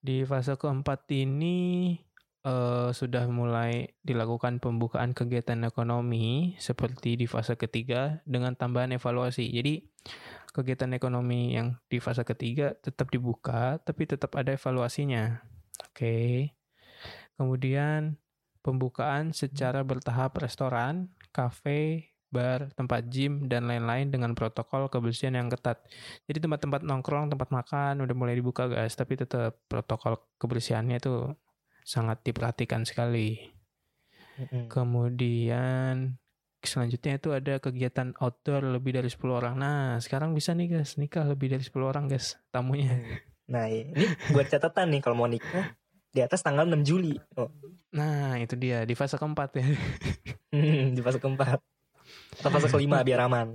Di 0.01 0.23
fase 0.23 0.55
keempat 0.55 1.11
ini 1.11 1.99
eh, 2.47 2.89
sudah 2.95 3.27
mulai 3.27 3.91
dilakukan 4.07 4.63
pembukaan 4.63 5.17
kegiatan 5.17 5.67
ekonomi 5.67 6.55
seperti 6.63 7.19
di 7.19 7.27
fase 7.27 7.59
ketiga 7.59 8.23
dengan 8.23 8.55
tambahan 8.55 8.95
evaluasi. 8.95 9.51
Jadi 9.51 9.83
kegiatan 10.55 10.95
ekonomi 10.95 11.53
yang 11.59 11.77
di 11.91 11.99
fase 12.01 12.23
ketiga 12.23 12.73
tetap 12.79 13.11
dibuka 13.11 13.77
tapi 13.83 14.07
tetap 14.07 14.33
ada 14.39 14.55
evaluasinya. 14.55 15.43
Oke. 15.91 16.53
Kemudian 17.37 18.17
pembukaan 18.65 19.31
secara 19.31 19.85
bertahap 19.87 20.35
restoran, 20.43 21.13
kafe, 21.31 22.11
bar, 22.33 22.69
tempat 22.75 23.07
gym 23.07 23.47
dan 23.47 23.71
lain-lain 23.71 24.11
dengan 24.11 24.35
protokol 24.35 24.91
kebersihan 24.91 25.39
yang 25.39 25.49
ketat. 25.49 25.81
Jadi 26.27 26.43
tempat-tempat 26.43 26.83
nongkrong, 26.83 27.31
tempat 27.31 27.49
makan 27.55 28.03
udah 28.03 28.17
mulai 28.19 28.35
dibuka 28.35 28.67
guys, 28.67 28.99
tapi 28.99 29.15
tetap 29.15 29.57
protokol 29.71 30.19
kebersihannya 30.43 30.99
itu 30.99 31.31
sangat 31.87 32.21
diperhatikan 32.27 32.83
sekali. 32.83 33.39
Kemudian 34.69 36.19
selanjutnya 36.61 37.17
itu 37.17 37.31
ada 37.31 37.63
kegiatan 37.63 38.11
outdoor 38.19 38.75
lebih 38.75 38.99
dari 38.99 39.07
10 39.07 39.23
orang. 39.31 39.55
Nah, 39.57 40.03
sekarang 40.03 40.35
bisa 40.35 40.53
nih 40.53 40.77
guys, 40.77 40.99
nikah 40.99 41.25
lebih 41.25 41.55
dari 41.55 41.63
10 41.63 41.73
orang 41.87 42.11
guys 42.11 42.37
tamunya. 42.51 43.01
Nah, 43.47 43.71
iya. 43.71 43.87
ini 43.87 44.11
buat 44.35 44.51
catatan 44.51 44.91
nih 44.91 45.01
kalau 45.07 45.23
mau 45.23 45.31
nikah 45.31 45.79
di 46.17 46.25
atas 46.25 46.41
tanggal 46.41 46.65
6 46.65 46.81
Juli. 46.81 47.13
Oh, 47.37 47.53
Nah, 47.93 48.41
itu 48.41 48.57
dia 48.57 48.89
di 48.89 48.97
fase 48.97 49.21
keempat 49.21 49.51
ya. 49.57 49.69
di 50.97 51.01
fase 51.05 51.21
keempat. 51.21 51.61
Atau 52.41 52.51
fase 52.53 52.69
kelima 52.73 53.05
biar 53.05 53.29
aman. 53.29 53.53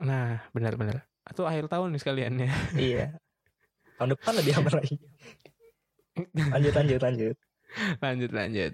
Nah, 0.00 0.44
benar-benar. 0.52 1.08
Atau 1.24 1.48
akhir 1.48 1.72
tahun 1.72 1.96
nih 1.96 2.00
sekalian 2.00 2.32
ya. 2.36 2.50
iya. 2.92 3.06
Tahun 3.96 4.12
depan 4.12 4.32
lebih 4.36 4.52
aman 4.60 4.72
lagi. 4.76 4.96
Lanjut, 6.52 6.76
lanjut, 6.76 7.00
lanjut. 7.00 7.36
lanjut 8.04 8.30
lanjut. 8.36 8.72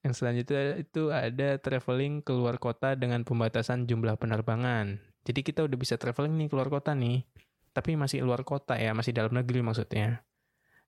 Yang 0.00 0.14
selanjutnya 0.16 0.80
itu 0.80 1.12
ada 1.12 1.60
traveling 1.60 2.24
keluar 2.24 2.56
kota 2.56 2.96
dengan 2.96 3.28
pembatasan 3.28 3.84
jumlah 3.84 4.16
penerbangan. 4.16 4.96
Jadi 5.28 5.44
kita 5.44 5.68
udah 5.68 5.76
bisa 5.76 6.00
traveling 6.00 6.32
nih 6.32 6.48
keluar 6.48 6.72
kota 6.72 6.96
nih. 6.96 7.28
Tapi 7.76 7.92
masih 7.92 8.24
luar 8.24 8.40
kota 8.40 8.72
ya, 8.80 8.96
masih 8.96 9.12
dalam 9.12 9.36
negeri 9.36 9.60
maksudnya. 9.60 10.24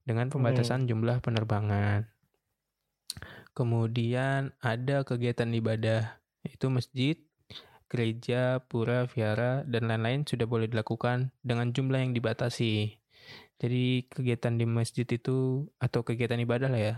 Dengan 0.09 0.33
pembatasan 0.33 0.88
jumlah 0.88 1.21
penerbangan. 1.21 2.09
Kemudian 3.53 4.57
ada 4.64 5.05
kegiatan 5.05 5.53
ibadah, 5.53 6.16
yaitu 6.49 6.73
masjid, 6.73 7.21
gereja, 7.92 8.64
pura, 8.64 9.05
vihara, 9.05 9.68
dan 9.68 9.85
lain-lain 9.85 10.25
sudah 10.25 10.49
boleh 10.49 10.64
dilakukan 10.64 11.37
dengan 11.44 11.77
jumlah 11.77 12.01
yang 12.01 12.16
dibatasi. 12.16 12.97
Jadi 13.59 14.07
kegiatan 14.07 14.55
di 14.55 14.64
masjid 14.64 15.05
itu 15.05 15.68
atau 15.83 16.07
kegiatan 16.07 16.38
ibadah 16.38 16.71
lah 16.71 16.81
ya 16.81 16.97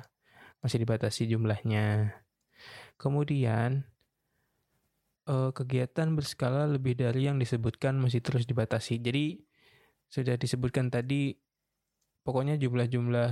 masih 0.61 0.85
dibatasi 0.85 1.25
jumlahnya. 1.33 2.13
Kemudian 3.01 3.89
eh, 5.25 5.51
kegiatan 5.57 6.13
berskala 6.13 6.69
lebih 6.69 7.01
dari 7.01 7.27
yang 7.27 7.41
disebutkan 7.41 7.97
masih 7.97 8.21
terus 8.21 8.45
dibatasi. 8.45 9.01
Jadi 9.01 9.41
sudah 10.13 10.37
disebutkan 10.37 10.93
tadi 10.93 11.33
pokoknya 12.25 12.57
jumlah-jumlah 12.61 13.31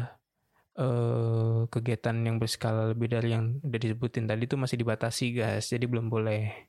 eh, 0.78 1.60
kegiatan 1.68 2.16
yang 2.24 2.36
berskala 2.40 2.92
lebih 2.94 3.08
dari 3.12 3.34
yang 3.34 3.58
udah 3.60 3.80
disebutin 3.80 4.26
tadi 4.30 4.46
itu 4.46 4.56
masih 4.56 4.76
dibatasi 4.80 5.24
guys. 5.36 5.68
Jadi 5.70 5.84
belum 5.86 6.08
boleh. 6.08 6.68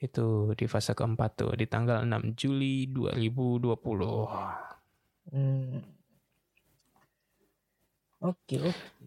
Itu 0.00 0.56
di 0.56 0.64
fase 0.64 0.96
keempat 0.96 1.30
tuh 1.44 1.52
di 1.52 1.68
tanggal 1.68 2.02
6 2.08 2.32
Juli 2.32 2.88
2020. 2.88 3.76
Hmm. 5.30 5.84
Oke, 8.20 8.56
oke. 8.60 9.06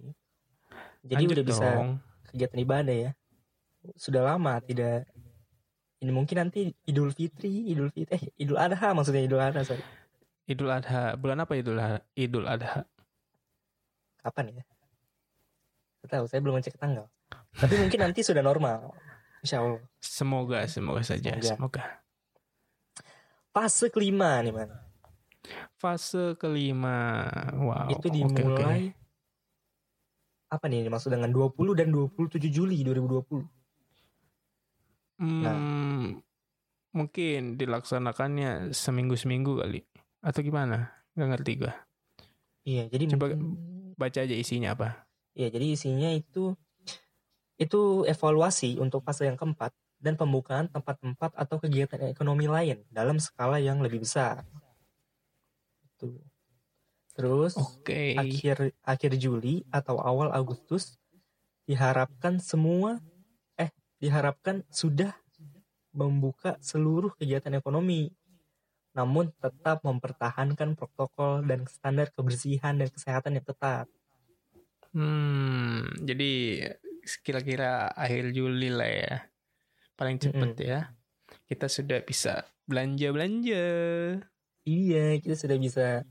Jadi 1.04 1.24
Lanjut 1.26 1.36
udah 1.38 1.46
bisa 1.46 1.68
dong. 1.76 2.02
kegiatan 2.30 2.60
ibadah 2.62 2.96
ya. 2.96 3.12
Sudah 3.98 4.24
lama 4.24 4.58
tidak 4.64 5.10
ini 6.04 6.12
mungkin 6.12 6.36
nanti 6.36 6.76
Idul 6.84 7.16
Fitri, 7.16 7.72
Idul 7.72 7.88
Fitri, 7.88 8.12
eh 8.20 8.24
Idul 8.36 8.60
Adha 8.60 8.92
maksudnya 8.92 9.24
Idul 9.24 9.40
Adha, 9.40 9.64
sorry. 9.64 9.80
Idul 10.50 10.70
Adha. 10.72 11.16
Bulan 11.16 11.44
apa 11.44 11.56
Idul 11.56 11.80
Adha? 11.80 12.00
Idul 12.16 12.46
Adha. 12.48 12.84
Kapan 14.24 14.60
ya? 14.60 14.64
Gak 16.04 16.10
tahu, 16.20 16.26
saya 16.28 16.40
belum 16.44 16.60
ngecek 16.60 16.80
tanggal. 16.80 17.08
Tapi 17.56 17.76
mungkin 17.80 18.00
nanti 18.04 18.24
sudah 18.24 18.44
normal. 18.44 18.92
Insya 19.44 19.64
Allah. 19.64 19.84
Semoga, 20.00 20.68
semoga 20.68 21.04
saja. 21.04 21.36
Semoga. 21.40 21.56
Semoga. 21.56 21.84
Fase 23.54 23.88
kelima 23.94 24.42
nih 24.42 24.52
man. 24.56 24.72
Fase 25.78 26.36
kelima. 26.40 27.24
Wow. 27.54 27.92
itu 27.94 28.08
oke, 28.08 28.10
oke. 28.10 28.16
dimulai 28.16 28.82
apa 30.54 30.70
nih 30.70 30.86
maksud 30.86 31.10
dengan 31.10 31.34
20 31.34 31.74
dan 31.74 31.90
27 31.90 32.38
Juli 32.54 32.86
2020. 32.86 33.42
Hmm, 35.18 36.22
mungkin 36.94 37.58
dilaksanakannya 37.58 38.70
seminggu-seminggu 38.70 39.66
kali. 39.66 39.82
Atau 40.24 40.40
gimana? 40.42 40.90
Gak 41.14 41.30
ngerti 41.36 41.52
gua. 41.60 41.74
Iya, 42.64 42.88
jadi 42.88 43.04
Coba 43.14 43.36
mungkin- 43.36 43.60
Baca 43.94 44.20
aja 44.26 44.34
isinya 44.34 44.74
apa. 44.74 45.06
Iya, 45.38 45.54
jadi 45.54 45.66
isinya 45.78 46.10
itu 46.10 46.58
itu 47.62 48.02
evaluasi 48.10 48.82
untuk 48.82 49.06
fase 49.06 49.30
yang 49.30 49.38
keempat 49.38 49.70
dan 50.02 50.18
pembukaan 50.18 50.66
tempat-tempat 50.68 51.38
atau 51.38 51.62
kegiatan 51.62 52.02
ekonomi 52.10 52.50
lain 52.50 52.82
dalam 52.90 53.22
skala 53.22 53.62
yang 53.62 53.80
lebih 53.86 54.02
besar. 54.02 54.42
Itu. 55.86 56.18
Terus 57.14 57.54
Oke. 57.56 58.18
akhir 58.18 58.74
akhir 58.82 59.12
Juli 59.22 59.62
atau 59.70 60.02
awal 60.02 60.34
Agustus 60.34 60.98
diharapkan 61.70 62.42
semua 62.42 62.98
eh 63.54 63.70
diharapkan 64.02 64.66
sudah 64.74 65.14
membuka 65.94 66.58
seluruh 66.58 67.14
kegiatan 67.22 67.54
ekonomi 67.54 68.10
namun 68.94 69.34
tetap 69.42 69.82
mempertahankan 69.82 70.78
protokol 70.78 71.42
dan 71.46 71.66
standar 71.66 72.14
kebersihan 72.14 72.78
dan 72.78 72.90
kesehatan 72.90 73.42
yang 73.42 73.46
ketat. 73.46 73.90
Hmm, 74.94 75.90
jadi 76.06 76.32
kira-kira 77.26 77.90
akhir 77.94 78.32
Juli 78.32 78.70
lah 78.70 78.90
ya. 78.90 79.16
Paling 79.98 80.22
cepet 80.22 80.54
ya. 80.62 80.80
Kita 81.50 81.66
sudah 81.66 82.06
bisa 82.06 82.46
belanja-belanja. 82.70 83.66
Iya, 84.64 85.18
kita 85.20 85.36
sudah 85.36 85.58
bisa 85.60 86.08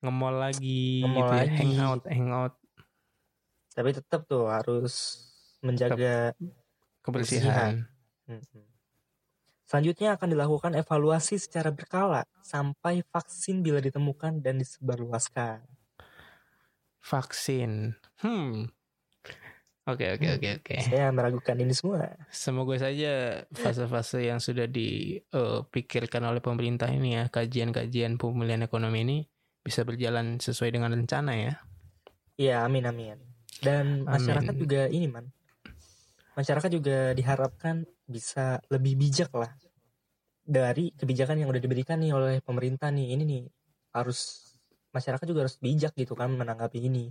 Nge-mall 0.00 0.38
lagi, 0.38 1.02
Nge-mall 1.02 1.26
gitu 1.26 1.34
ya. 1.34 1.40
lagi. 1.42 1.56
hangout, 1.58 2.02
hangout, 2.06 2.54
tapi 3.76 3.92
tetap 3.92 4.24
tuh 4.24 4.48
harus 4.48 5.20
menjaga 5.60 6.32
kebersihan. 7.04 7.84
Mm-mm. 8.24 8.64
Selanjutnya 9.66 10.14
akan 10.14 10.28
dilakukan 10.30 10.72
evaluasi 10.78 11.42
secara 11.42 11.74
berkala 11.74 12.22
sampai 12.38 13.02
vaksin 13.02 13.66
bila 13.66 13.82
ditemukan 13.82 14.38
dan 14.38 14.62
disebarluaskan. 14.62 15.66
Vaksin. 17.02 17.98
Hmm. 18.22 18.70
Oke, 19.86 20.18
oke, 20.18 20.26
Hmm. 20.26 20.34
oke, 20.38 20.48
oke. 20.62 20.76
Saya 20.82 21.10
meragukan 21.14 21.54
ini 21.58 21.70
semua. 21.74 22.14
Semoga 22.30 22.74
saja 22.78 23.42
fase-fase 23.54 24.26
yang 24.26 24.42
sudah 24.42 24.66
dipikirkan 24.66 26.22
oleh 26.26 26.42
pemerintah 26.42 26.90
ini 26.90 27.18
ya, 27.18 27.30
kajian-kajian 27.30 28.18
pemulihan 28.18 28.62
ekonomi 28.66 29.02
ini 29.06 29.18
bisa 29.62 29.82
berjalan 29.82 30.38
sesuai 30.42 30.74
dengan 30.74 30.94
rencana 30.94 31.34
ya. 31.38 31.52
Iya, 32.38 32.66
amin 32.66 32.86
amin. 32.86 33.18
Dan 33.62 34.02
masyarakat 34.06 34.52
Amin. 34.52 34.62
juga 34.62 34.90
ini 34.90 35.06
man, 35.06 35.30
masyarakat 36.36 36.70
juga 36.70 37.16
diharapkan 37.16 37.82
bisa 38.04 38.60
lebih 38.68 38.94
bijak 39.00 39.32
lah 39.32 39.50
dari 40.46 40.94
kebijakan 40.94 41.42
yang 41.42 41.48
udah 41.50 41.58
diberikan 41.58 41.98
nih 41.98 42.12
oleh 42.14 42.38
pemerintah 42.44 42.92
nih. 42.92 43.16
Ini 43.16 43.22
nih 43.26 43.42
harus 43.96 44.52
masyarakat 44.94 45.26
juga 45.26 45.48
harus 45.48 45.56
bijak 45.58 45.96
gitu 45.96 46.14
kan 46.14 46.30
menanggapi 46.30 46.78
ini. 46.78 47.10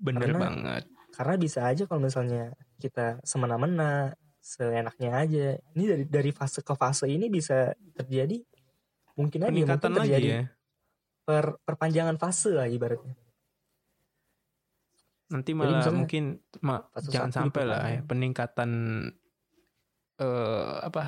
Bener 0.00 0.32
Karena- 0.32 0.42
banget. 0.42 0.84
Karena 1.12 1.34
bisa 1.36 1.68
aja 1.68 1.84
kalau 1.84 2.00
misalnya 2.02 2.56
kita 2.80 3.20
semena-mena, 3.22 4.16
seenaknya 4.40 5.10
aja. 5.22 5.46
Ini 5.76 5.84
dari 5.84 6.04
dari 6.08 6.30
fase 6.32 6.64
ke 6.64 6.74
fase 6.74 7.06
ini 7.06 7.28
bisa 7.28 7.70
terjadi 7.94 8.40
mungkin 9.14 9.44
aja 9.44 9.52
mungkin 9.52 9.68
Peningkatan 9.68 9.92
lagi 9.92 10.08
terjadi 10.08 10.28
ya. 10.32 10.42
per, 11.22 11.44
perpanjangan 11.62 12.16
fase 12.16 12.50
lah 12.56 12.66
ibaratnya. 12.66 13.14
Nanti 15.32 15.50
malah 15.56 15.80
misalnya 15.80 15.98
mungkin 16.04 16.24
ma- 16.60 16.84
jangan 17.00 17.32
sampai 17.32 17.62
lah 17.64 17.80
ya 17.80 18.04
diperpanjang. 18.04 18.08
peningkatan 18.08 18.70
eh 20.20 20.74
apa 20.84 21.02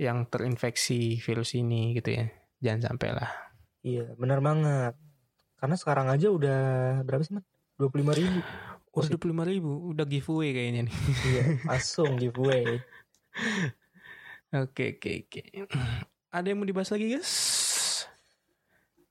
yang 0.00 0.24
terinfeksi 0.30 1.18
virus 1.20 1.58
ini 1.58 1.92
gitu 1.98 2.14
ya. 2.14 2.26
Jangan 2.62 2.94
sampai 2.94 3.08
lah. 3.12 3.30
Iya, 3.84 4.12
benar 4.16 4.40
banget. 4.40 4.94
Karena 5.60 5.76
sekarang 5.76 6.08
aja 6.08 6.28
udah 6.32 6.60
berapa 7.04 7.20
sih, 7.20 7.36
Man? 7.36 7.44
25 7.76 8.12
ribu. 8.16 8.40
Udah 8.90 9.10
25 9.16 9.44
ribu, 9.44 9.72
udah 9.92 10.04
giveaway 10.08 10.50
kayaknya 10.52 10.80
nih. 10.88 10.96
iya, 11.28 11.42
langsung 11.68 12.16
giveaway. 12.16 12.80
Oke, 14.50 14.98
oke, 14.98 15.30
oke. 15.30 15.40
Ada 16.34 16.50
yang 16.50 16.58
mau 16.58 16.66
dibahas 16.66 16.90
lagi 16.90 17.06
guys? 17.14 17.30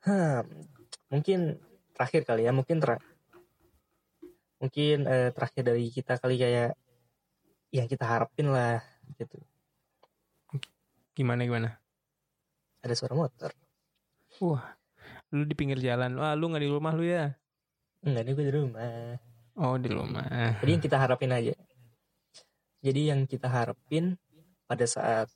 Hmm, 0.04 0.44
mungkin 1.08 1.64
terakhir 1.96 2.28
kali 2.28 2.44
ya, 2.44 2.52
mungkin 2.52 2.84
ter 2.84 3.00
mungkin 4.60 5.08
eh, 5.08 5.30
terakhir 5.32 5.64
dari 5.64 5.88
kita 5.90 6.20
kali 6.20 6.36
kayak 6.36 6.76
ya 7.72 7.84
kita 7.88 8.06
harapin 8.06 8.52
lah 8.52 8.84
gitu. 9.16 9.40
Gimana 11.16 11.44
gimana? 11.44 11.70
Ada 12.80 12.96
suara 12.96 13.16
motor. 13.16 13.52
Wah, 14.40 14.64
lu 15.36 15.44
di 15.44 15.56
pinggir 15.56 15.80
jalan. 15.84 16.16
Wah, 16.16 16.32
lu 16.36 16.48
nggak 16.48 16.64
di 16.64 16.72
rumah 16.72 16.94
lu 16.96 17.04
ya? 17.04 17.36
Enggak, 18.06 18.24
ini 18.24 18.32
gue 18.32 18.46
di 18.48 18.54
rumah. 18.56 18.92
Oh, 19.60 19.76
di 19.76 19.90
rumah. 19.92 20.24
Jadi 20.64 20.72
yang 20.72 20.84
kita 20.84 20.96
harapin 20.96 21.36
aja. 21.36 21.52
Jadi 22.80 23.02
yang 23.12 23.28
kita 23.28 23.52
harapin 23.52 24.16
pada 24.64 24.88
saat 24.88 25.28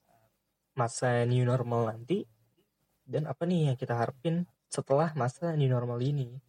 masa 0.74 1.28
new 1.28 1.44
normal 1.44 1.92
nanti 1.92 2.24
dan 3.04 3.28
apa 3.28 3.44
nih 3.44 3.76
yang 3.76 3.78
kita 3.78 3.94
harapin 3.94 4.48
setelah 4.72 5.12
masa 5.20 5.52
new 5.60 5.68
normal 5.68 6.00
ini. 6.00 6.40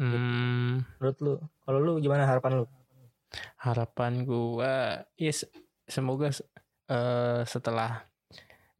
Hmm, 0.00 0.80
Menurut 0.96 1.18
lu, 1.20 1.34
kalau 1.60 1.78
lu 1.78 1.92
gimana 2.00 2.24
harapan 2.24 2.64
lu? 2.64 2.66
harapan 3.60 4.24
gua, 4.24 5.04
yes, 5.14 5.44
semoga 5.84 6.32
eh, 6.88 7.40
setelah 7.44 8.08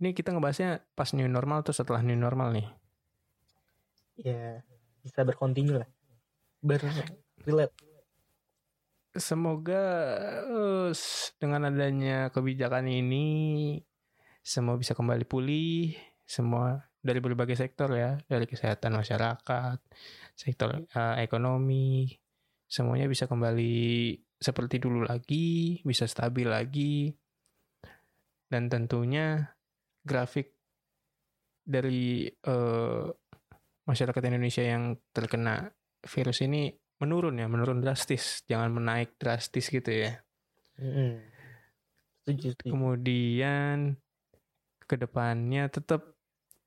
ini 0.00 0.16
kita 0.16 0.32
ngebahasnya 0.32 0.80
pas 0.96 1.12
new 1.12 1.28
normal 1.28 1.60
tuh 1.60 1.76
setelah 1.76 2.00
new 2.00 2.16
normal 2.16 2.50
nih. 2.56 2.66
Ya, 4.16 4.64
bisa 5.04 5.20
berkontinu 5.22 5.80
lah. 5.80 5.88
Berrelate. 6.64 7.76
Semoga 9.12 9.82
eh, 10.48 10.88
s- 10.94 11.36
dengan 11.36 11.66
adanya 11.68 12.30
kebijakan 12.30 12.86
ini 12.88 13.26
semua 14.40 14.78
bisa 14.80 14.96
kembali 14.96 15.26
pulih, 15.28 15.92
semua 16.24 16.89
dari 17.00 17.18
berbagai 17.18 17.56
sektor 17.56 17.96
ya, 17.96 18.20
dari 18.28 18.44
kesehatan 18.44 18.92
masyarakat, 18.92 19.78
sektor 20.36 20.84
eh, 20.84 21.16
ekonomi, 21.24 22.12
semuanya 22.68 23.08
bisa 23.08 23.24
kembali 23.24 24.14
seperti 24.36 24.76
dulu 24.80 25.08
lagi, 25.08 25.80
bisa 25.80 26.04
stabil 26.04 26.48
lagi, 26.48 27.08
dan 28.52 28.68
tentunya 28.68 29.48
grafik 30.04 30.52
dari 31.64 32.28
eh, 32.28 33.06
masyarakat 33.88 34.22
Indonesia 34.28 34.64
yang 34.64 34.96
terkena 35.10 35.72
virus 36.04 36.44
ini 36.44 36.68
menurun 37.00 37.40
ya, 37.40 37.48
menurun 37.48 37.80
drastis, 37.80 38.44
jangan 38.44 38.76
menaik 38.76 39.16
drastis 39.16 39.72
gitu 39.72 39.88
ya. 39.88 40.20
Setuju, 42.24 42.52
setuju. 42.52 42.70
Kemudian 42.76 43.96
ke 44.84 45.00
depannya 45.00 45.72
tetap 45.72 46.19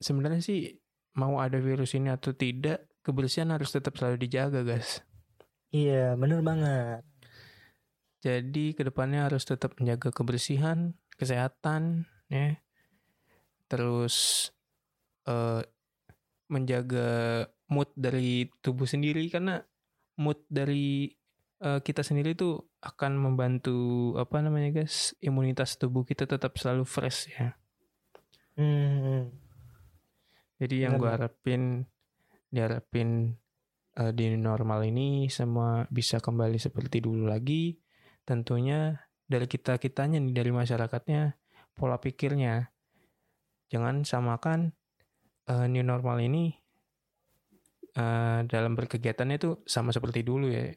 sebenarnya 0.03 0.43
sih 0.43 0.75
mau 1.15 1.39
ada 1.39 1.57
virus 1.57 1.95
ini 1.95 2.11
atau 2.11 2.35
tidak, 2.35 2.85
kebersihan 3.01 3.49
harus 3.55 3.71
tetap 3.71 3.95
selalu 3.95 4.27
dijaga, 4.27 4.61
guys. 4.67 4.99
Iya, 5.73 6.19
bener 6.19 6.45
banget. 6.45 7.01
Jadi 8.23 8.71
ke 8.77 8.87
depannya 8.87 9.27
harus 9.27 9.43
tetap 9.43 9.75
menjaga 9.81 10.13
kebersihan, 10.13 10.95
kesehatan, 11.17 12.07
ya. 12.29 12.61
Terus 13.67 14.47
eh, 15.25 15.65
menjaga 16.47 17.09
mood 17.73 17.89
dari 17.97 18.47
tubuh 18.61 18.85
sendiri 18.85 19.25
karena 19.33 19.65
mood 20.21 20.39
dari 20.47 21.09
eh, 21.59 21.79
kita 21.81 22.05
sendiri 22.05 22.37
itu 22.37 22.61
akan 22.83 23.17
membantu 23.17 24.13
apa 24.19 24.43
namanya 24.43 24.83
guys 24.83 25.17
imunitas 25.23 25.79
tubuh 25.79 26.05
kita 26.05 26.29
tetap 26.29 26.53
selalu 26.55 26.85
fresh 26.85 27.33
ya. 27.33 27.57
Hmm, 28.53 29.33
Jadi 30.63 30.87
yang 30.87 30.95
gue 30.95 31.11
harapin 31.11 31.83
diharapin 32.47 33.35
uh, 33.99 34.15
di 34.15 34.31
normal 34.39 34.87
ini 34.87 35.27
semua 35.27 35.83
bisa 35.91 36.23
kembali 36.23 36.55
seperti 36.55 37.03
dulu 37.03 37.27
lagi. 37.27 37.75
Tentunya 38.23 38.95
dari 39.27 39.43
kita 39.43 39.75
kitanya 39.75 40.23
nih 40.23 40.31
dari 40.31 40.55
masyarakatnya 40.55 41.35
pola 41.75 41.99
pikirnya. 41.99 42.71
Jangan 43.67 44.07
samakan 44.07 44.71
uh, 45.51 45.67
new 45.67 45.83
normal 45.83 46.23
ini 46.23 46.55
uh, 47.99 48.47
dalam 48.47 48.79
berkegiatannya 48.79 49.35
itu 49.35 49.59
sama 49.67 49.91
seperti 49.91 50.23
dulu 50.23 50.47
ya. 50.47 50.71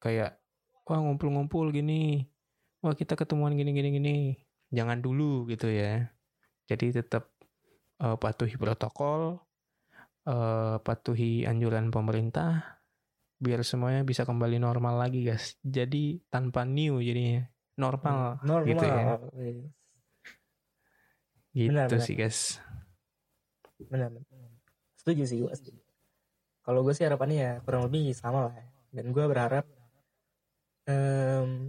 Kayak 0.00 0.40
wah 0.88 1.04
ngumpul-ngumpul 1.04 1.68
gini 1.68 2.24
wah 2.80 2.96
kita 2.96 3.12
ketemuan 3.12 3.52
gini 3.60 3.76
gini 3.76 3.88
gini. 3.92 4.16
Jangan 4.72 5.04
dulu 5.04 5.44
gitu 5.52 5.68
ya. 5.68 6.08
Jadi 6.64 6.96
tetap 6.96 7.31
uh, 8.00 8.16
patuhi 8.16 8.56
protokol 8.56 9.36
uh, 10.24 10.76
patuhi 10.80 11.44
anjuran 11.44 11.92
pemerintah 11.92 12.80
biar 13.42 13.66
semuanya 13.66 14.06
bisa 14.06 14.22
kembali 14.22 14.62
normal 14.62 15.02
lagi 15.02 15.26
guys 15.26 15.58
jadi 15.60 16.22
tanpa 16.30 16.62
new 16.62 17.02
jadinya 17.02 17.42
normal, 17.74 18.38
Hmm, 18.38 18.46
normal 18.46 18.68
gitu 18.70 18.84
ya 18.86 19.04
Yes. 19.34 19.66
gitu 21.52 21.68
Benar, 21.74 21.86
benar. 21.90 22.06
sih 22.06 22.14
guys 22.14 22.38
benar 23.82 24.08
benar. 24.14 24.50
setuju 24.94 25.22
sih 25.26 25.38
gue 25.42 25.50
setuju 25.52 25.82
kalau 26.62 26.86
gue 26.86 26.94
sih 26.94 27.02
harapannya 27.02 27.36
ya 27.36 27.52
kurang 27.66 27.90
lebih 27.90 28.14
sama 28.14 28.46
lah 28.46 28.56
dan 28.94 29.10
gue 29.10 29.24
berharap 29.26 29.66
em, 30.86 31.66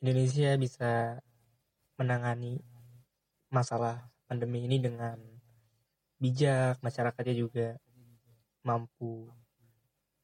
Indonesia 0.00 0.56
bisa 0.56 1.20
menangani 2.00 2.58
masalah 3.52 4.08
pandemi 4.24 4.64
ini 4.64 4.80
dengan 4.80 5.20
bijak 6.18 6.80
masyarakatnya 6.80 7.34
juga 7.34 7.68
mampu 8.64 9.28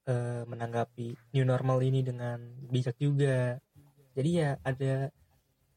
eh, 0.09 0.43
menanggapi 0.49 1.36
new 1.36 1.45
normal 1.45 1.78
ini 1.84 2.01
dengan 2.01 2.41
bijak 2.70 2.97
juga. 2.97 3.59
Jadi 4.16 4.30
ya 4.43 4.59
ada 4.64 5.09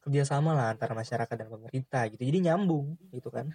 kerjasama 0.03 0.51
lah 0.51 0.75
antara 0.75 0.91
masyarakat 0.95 1.35
dan 1.35 1.47
pemerintah 1.47 2.03
gitu. 2.11 2.23
Jadi 2.23 2.39
nyambung 2.49 2.97
gitu 3.11 3.31
kan. 3.31 3.51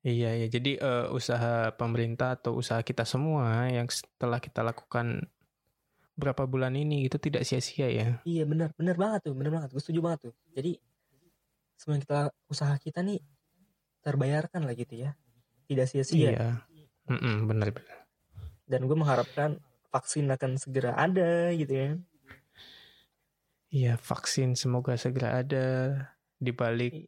Iya 0.00 0.32
ya, 0.32 0.46
jadi 0.48 0.80
eh, 0.80 1.06
usaha 1.12 1.76
pemerintah 1.76 2.40
atau 2.40 2.56
usaha 2.56 2.80
kita 2.80 3.04
semua 3.04 3.68
yang 3.68 3.84
setelah 3.92 4.40
kita 4.40 4.64
lakukan 4.64 5.28
berapa 6.16 6.48
bulan 6.48 6.72
ini 6.72 7.04
itu 7.04 7.20
tidak 7.20 7.44
sia-sia 7.44 7.88
ya. 7.92 8.08
Iya 8.24 8.48
benar, 8.48 8.72
benar 8.80 8.96
banget 8.96 9.28
tuh, 9.28 9.36
benar 9.36 9.52
banget. 9.52 9.68
Gue 9.76 9.82
setuju 9.84 10.00
banget 10.00 10.20
tuh. 10.30 10.34
Jadi 10.56 10.80
semua 11.76 11.96
kita 12.00 12.32
usaha 12.48 12.74
kita 12.80 13.04
nih 13.04 13.20
terbayarkan 14.04 14.64
lah 14.64 14.72
gitu 14.76 15.04
ya, 15.04 15.16
tidak 15.70 15.86
sia-sia. 15.86 16.34
Iya, 16.34 16.48
Mm-mm, 17.06 17.46
benar 17.46 17.70
benar. 17.70 17.98
Dan 18.66 18.90
gue 18.90 18.96
mengharapkan 18.98 19.62
vaksin 19.94 20.26
akan 20.26 20.58
segera 20.58 20.98
ada 20.98 21.54
gitu 21.54 21.70
ya. 21.70 21.90
Iya, 23.70 23.94
vaksin 24.02 24.58
semoga 24.58 24.98
segera 24.98 25.46
ada 25.46 25.66
di 26.34 26.50
balik 26.50 27.06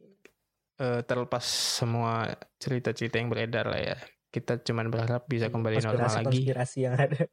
eh, 0.79 1.01
terlepas 1.03 1.43
semua 1.43 2.31
cerita-cerita 2.55 3.19
yang 3.19 3.27
beredar 3.27 3.67
lah 3.67 3.81
ya. 3.83 3.97
Kita 4.31 4.63
cuman 4.63 4.87
berharap 4.87 5.27
bisa 5.27 5.51
kembali 5.51 5.83
normal 5.83 6.23
lagi. 6.23 6.39
Konspirasi 6.39 6.77
yang 6.87 6.95
ada. 6.95 7.27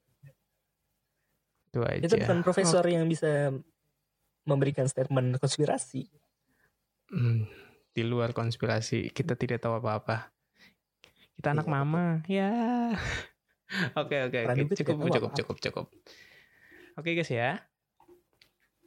Itu 1.70 1.86
aja. 1.86 2.02
Itu 2.02 2.14
bukan 2.18 2.38
profesor 2.42 2.82
yang 2.90 3.06
bisa 3.06 3.54
memberikan 4.42 4.90
statement 4.90 5.38
konspirasi. 5.38 6.10
Hmm, 7.10 7.46
di 7.94 8.02
luar 8.02 8.34
konspirasi 8.34 9.14
kita 9.14 9.38
tidak 9.38 9.62
tahu 9.62 9.78
apa-apa. 9.78 10.34
Kita 11.40 11.56
anak 11.56 11.64
betul. 11.64 11.74
mama, 11.74 12.04
ya. 12.28 12.52
Oke 13.96 14.18
oke 14.20 14.38
tidak 14.50 14.76
cukup 14.76 15.08
cukup 15.08 15.30
cukup 15.32 15.56
cukup. 15.62 15.86
Oke 16.98 17.14
guys 17.14 17.30
ya, 17.30 17.62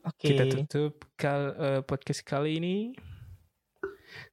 Oke. 0.03 0.27
kita 0.29 0.43
tutup 0.51 1.07
kal 1.15 1.55
eh, 1.55 1.81
podcast 1.81 2.21
kali 2.21 2.59
ini. 2.59 2.75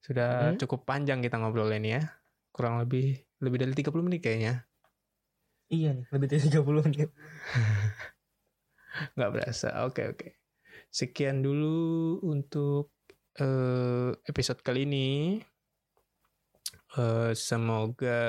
Sudah 0.03 0.51
Hmm. 0.53 0.59
cukup 0.59 0.83
panjang 0.83 1.23
kita 1.23 1.39
ngobrol 1.39 1.71
ini 1.71 1.95
ya. 1.95 2.03
Kurang 2.51 2.77
lebih 2.77 3.15
lebih 3.39 3.57
dari 3.57 3.73
30 3.73 4.03
menit 4.03 4.21
kayaknya. 4.21 4.67
Iya 5.71 5.95
nih, 5.95 6.05
lebih 6.11 6.27
dari 6.27 6.41
30 6.43 6.83
menit. 6.83 7.09
Nggak 9.15 9.31
berasa. 9.31 9.87
Oke 9.87 10.11
oke. 10.11 10.35
Sekian 10.91 11.39
dulu 11.39 12.19
untuk 12.27 12.91
eh, 13.39 14.11
episode 14.27 14.59
kali 14.59 14.83
ini. 14.83 15.39
Eh, 16.91 17.31
semoga 17.39 18.19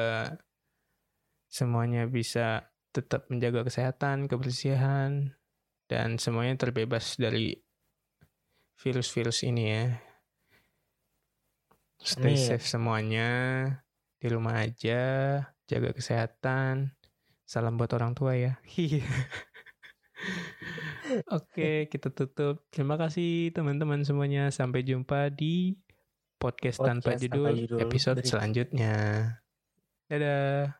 semuanya 1.50 2.06
bisa 2.06 2.70
tetap 2.94 3.26
menjaga 3.26 3.66
kesehatan, 3.66 4.30
kebersihan, 4.30 5.34
dan 5.90 6.14
semuanya 6.22 6.54
terbebas 6.54 7.18
dari 7.18 7.58
virus-virus 8.78 9.42
ini 9.42 9.64
ya. 9.66 9.98
Stay 11.98 12.38
Amin. 12.38 12.46
safe 12.46 12.66
semuanya, 12.66 13.30
di 14.22 14.26
rumah 14.30 14.62
aja, 14.62 15.02
jaga 15.66 15.90
kesehatan. 15.90 16.94
Salam 17.42 17.74
buat 17.74 17.90
orang 17.98 18.14
tua 18.14 18.38
ya. 18.38 18.62
Oke, 21.34 21.90
kita 21.90 22.14
tutup. 22.14 22.62
Terima 22.70 22.94
kasih 22.94 23.50
teman-teman 23.50 24.06
semuanya. 24.06 24.54
Sampai 24.54 24.86
jumpa 24.86 25.34
di 25.34 25.74
podcast, 26.42 26.78
tanpa, 26.82 27.14
Podcast 27.14 27.22
tanpa 27.30 27.54
judul, 27.54 27.54
judul 27.62 27.78
episode 27.86 28.18
berikut. 28.18 28.30
selanjutnya. 28.34 28.94
Dadah. 30.10 30.74